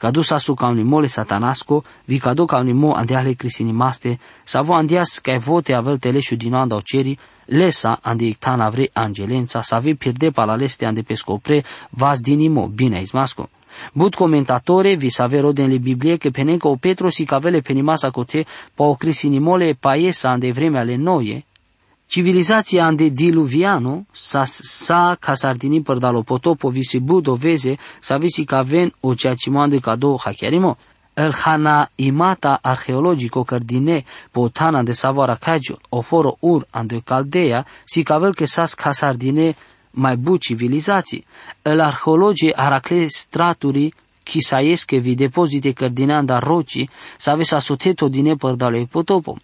de 0.00 0.06
el. 0.06 0.12
Cadu 0.12 0.22
sa 0.22 0.38
su 0.38 0.54
ca 0.54 0.72
mole 0.72 1.08
satanasco, 1.08 1.84
vi 2.06 2.18
cadu 2.18 2.46
ca 2.46 2.62
mo 2.62 2.94
andeale 2.94 3.34
crisinimaste, 3.34 4.18
sa 4.44 4.62
vo 4.62 4.74
andias 4.74 5.20
ca 5.20 5.38
vote 5.38 5.74
avel 5.74 5.98
teleșu 5.98 6.36
din 6.36 6.54
anda 6.54 6.76
oceri, 6.76 7.18
lesa 7.46 7.98
ande 8.02 8.24
ictan 8.24 8.60
avre 8.60 8.88
angelența, 8.92 9.62
sa 9.62 9.78
vi 9.78 9.94
pierde 9.94 10.30
palaleste 10.30 10.86
ande 10.86 11.02
pescopre, 11.02 11.64
vas 11.90 12.20
dinimo, 12.20 12.68
bine 12.68 13.00
izmasco. 13.00 13.48
Bud 13.92 14.14
commentatore 14.14 14.96
vi 14.96 15.10
savere 15.10 15.52
nelle 15.52 15.78
Biblie 15.78 16.18
che 16.18 16.30
penenca 16.30 16.68
o 16.68 16.76
Petro 16.76 17.08
si 17.10 17.24
cavele 17.24 17.60
penimasa 17.60 18.10
cote 18.10 18.44
pa 18.74 18.84
o 18.84 18.96
crisinimole 18.96 19.74
paesa 19.74 20.30
ande 20.30 20.52
vreme 20.52 20.78
ale 20.78 20.96
noie, 20.96 21.44
Civilizația 22.10 22.84
ande 22.84 23.08
diluviano 23.08 24.04
sa 24.10 24.42
sa 24.44 25.16
casardini 25.20 25.80
per 25.82 25.98
dalo 25.98 26.22
potopo 26.22 26.68
visi 26.68 26.98
budo 26.98 27.34
veze 27.34 27.78
sa 28.00 28.18
visi 28.18 28.44
ca 28.44 28.62
ven 28.62 28.92
o 29.00 29.14
ceacimande 29.14 29.78
ca 29.78 29.94
două 29.96 30.18
hachiarimo. 30.24 30.76
El 31.14 31.32
hana 31.32 31.88
imata 31.94 32.58
arheologico 32.62 33.44
cardine 33.44 34.04
potana 34.30 34.82
de 34.82 34.92
savara 34.92 35.36
cagio 35.36 35.78
o 35.88 36.00
foro 36.00 36.36
ur 36.40 36.66
ande 36.70 37.00
caldea 37.04 37.64
si 37.84 38.02
cavel 38.02 38.34
che 38.34 38.46
sas 38.46 38.74
casardine 38.74 39.54
mai 39.90 40.16
bu 40.16 40.36
civilizații. 40.36 41.24
El 41.62 41.80
arheologi 41.80 42.50
aracle 42.52 43.06
straturi 43.08 43.92
chisaiesche 44.24 44.98
vi 44.98 45.14
depozite 45.14 45.72
cardinanda 45.72 46.38
roci 46.38 46.88
sa 47.16 47.36
vesa 47.36 47.60
soteto 47.60 48.08
dine 48.08 48.36
per 48.36 48.56
dalo 48.56 48.84
potopo. 48.90 49.38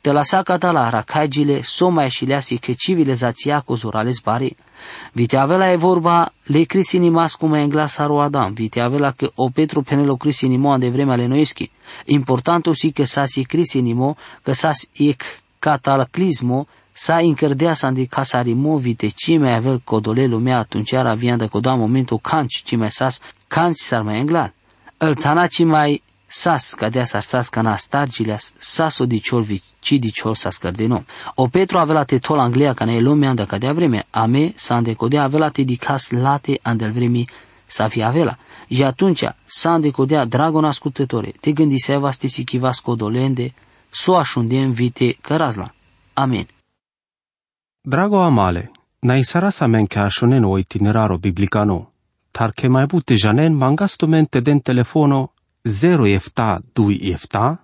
De 0.00 0.10
la 0.10 0.22
sacata 0.22 0.70
la 0.70 0.90
rakajile 0.90 1.62
soma 1.62 2.04
eșileasi 2.04 2.56
că 2.56 2.72
civilizația 2.72 3.60
cu 3.60 3.74
zurales 3.74 4.20
bari. 4.20 4.56
Vite 5.12 5.36
avela 5.36 5.72
e 5.72 5.76
vorba 5.76 6.32
le 6.42 6.62
crisinimas 6.62 7.34
cum 7.34 7.54
e 7.54 7.60
englasaro 7.60 8.20
Adam, 8.20 8.52
vite 8.52 8.80
avela 8.80 9.10
că 9.10 9.30
o 9.34 9.48
Petru 9.48 9.82
penelo 9.82 10.16
crisinimo 10.16 10.76
de 10.76 10.88
vremea 10.88 11.16
le 11.16 11.26
noeschi. 11.26 11.70
Importanto 12.04 12.72
si 12.72 12.92
că 12.92 13.04
sa 13.04 13.24
si 13.24 13.42
crisinimo, 13.44 14.16
că 14.42 14.52
sa 14.52 14.70
ec 14.92 15.22
cataclismo, 15.58 16.66
sa 16.92 17.20
incărdea 17.20 17.74
sa 17.74 17.90
de 17.90 18.04
casarimo 18.04 18.76
vite 18.76 19.08
cime 19.08 19.52
avel 19.54 19.80
codole 19.84 20.26
lumea 20.26 20.58
atunci 20.58 20.92
era 20.92 21.14
vianda 21.14 21.48
coda 21.48 21.74
momentul 21.74 22.18
canci 22.18 22.62
cime 22.64 22.88
sas 22.88 23.20
canci 23.48 23.78
s-ar 23.78 24.02
mai 24.02 24.18
englar. 24.18 24.52
El 24.98 25.14
tana 25.14 25.46
mai 25.64 26.02
sas 26.26 26.74
cadea 26.74 27.04
sas 27.04 27.48
cana 27.48 27.76
stargileas, 27.76 28.52
saso 28.58 29.04
diciol 29.04 29.44
ci 29.80 29.98
diciol 29.98 30.34
sas 30.34 30.58
cardeno. 30.58 31.04
O 31.34 31.48
Petro 31.48 31.78
avea 31.78 32.04
te 32.04 32.18
tol 32.18 32.38
Anglia 32.38 32.74
cana 32.74 32.92
e 32.92 33.00
lumea 33.00 33.28
anda 33.28 33.46
cadea 33.46 33.72
vreme, 33.72 34.06
a 34.10 34.26
me 34.26 34.52
sa 34.56 34.82
codea 34.96 35.22
avea 35.22 35.48
te 35.48 35.62
dicas 35.62 36.10
late 36.10 36.58
andel 36.62 36.92
vremi 36.92 37.24
să 37.66 37.86
fie 37.88 38.04
avela. 38.04 38.38
Și 38.68 38.82
atunci 38.82 39.22
s-a 39.44 39.74
îndecodea, 39.74 40.24
dragon 40.24 40.64
ascultătore, 40.64 41.32
te 41.40 41.52
gândi 41.52 41.78
să 41.78 41.98
vasti 41.98 42.28
si 42.28 42.44
chivas 42.44 42.80
codolende, 42.80 43.54
so 43.90 44.16
așundem 44.16 44.70
vite 44.70 45.16
cărazla. 45.20 45.74
Amen. 46.12 46.46
Drago 47.80 48.22
amale, 48.22 48.70
na 48.98 49.16
isara 49.16 49.50
sa 49.50 49.66
men 49.66 49.86
ca 49.86 50.02
așunen 50.02 50.44
o 50.44 50.58
itineraro 50.58 51.18
biblicano, 51.18 51.92
tar 52.30 52.50
che 52.50 52.68
mai 52.68 52.86
bute 52.86 53.14
janen 53.14 53.52
mangasto 53.54 54.06
mente 54.06 54.40
den 54.40 54.60
telefono 54.60 55.33
0 55.66 56.06
efta 56.06 56.60
2 56.74 57.12
efta, 57.12 57.58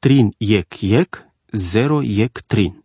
trin 0.00 0.32
yek 0.40 0.82
yek, 0.82 1.24
0 1.54 2.02
yek 2.02 2.48
trin. 2.48 2.82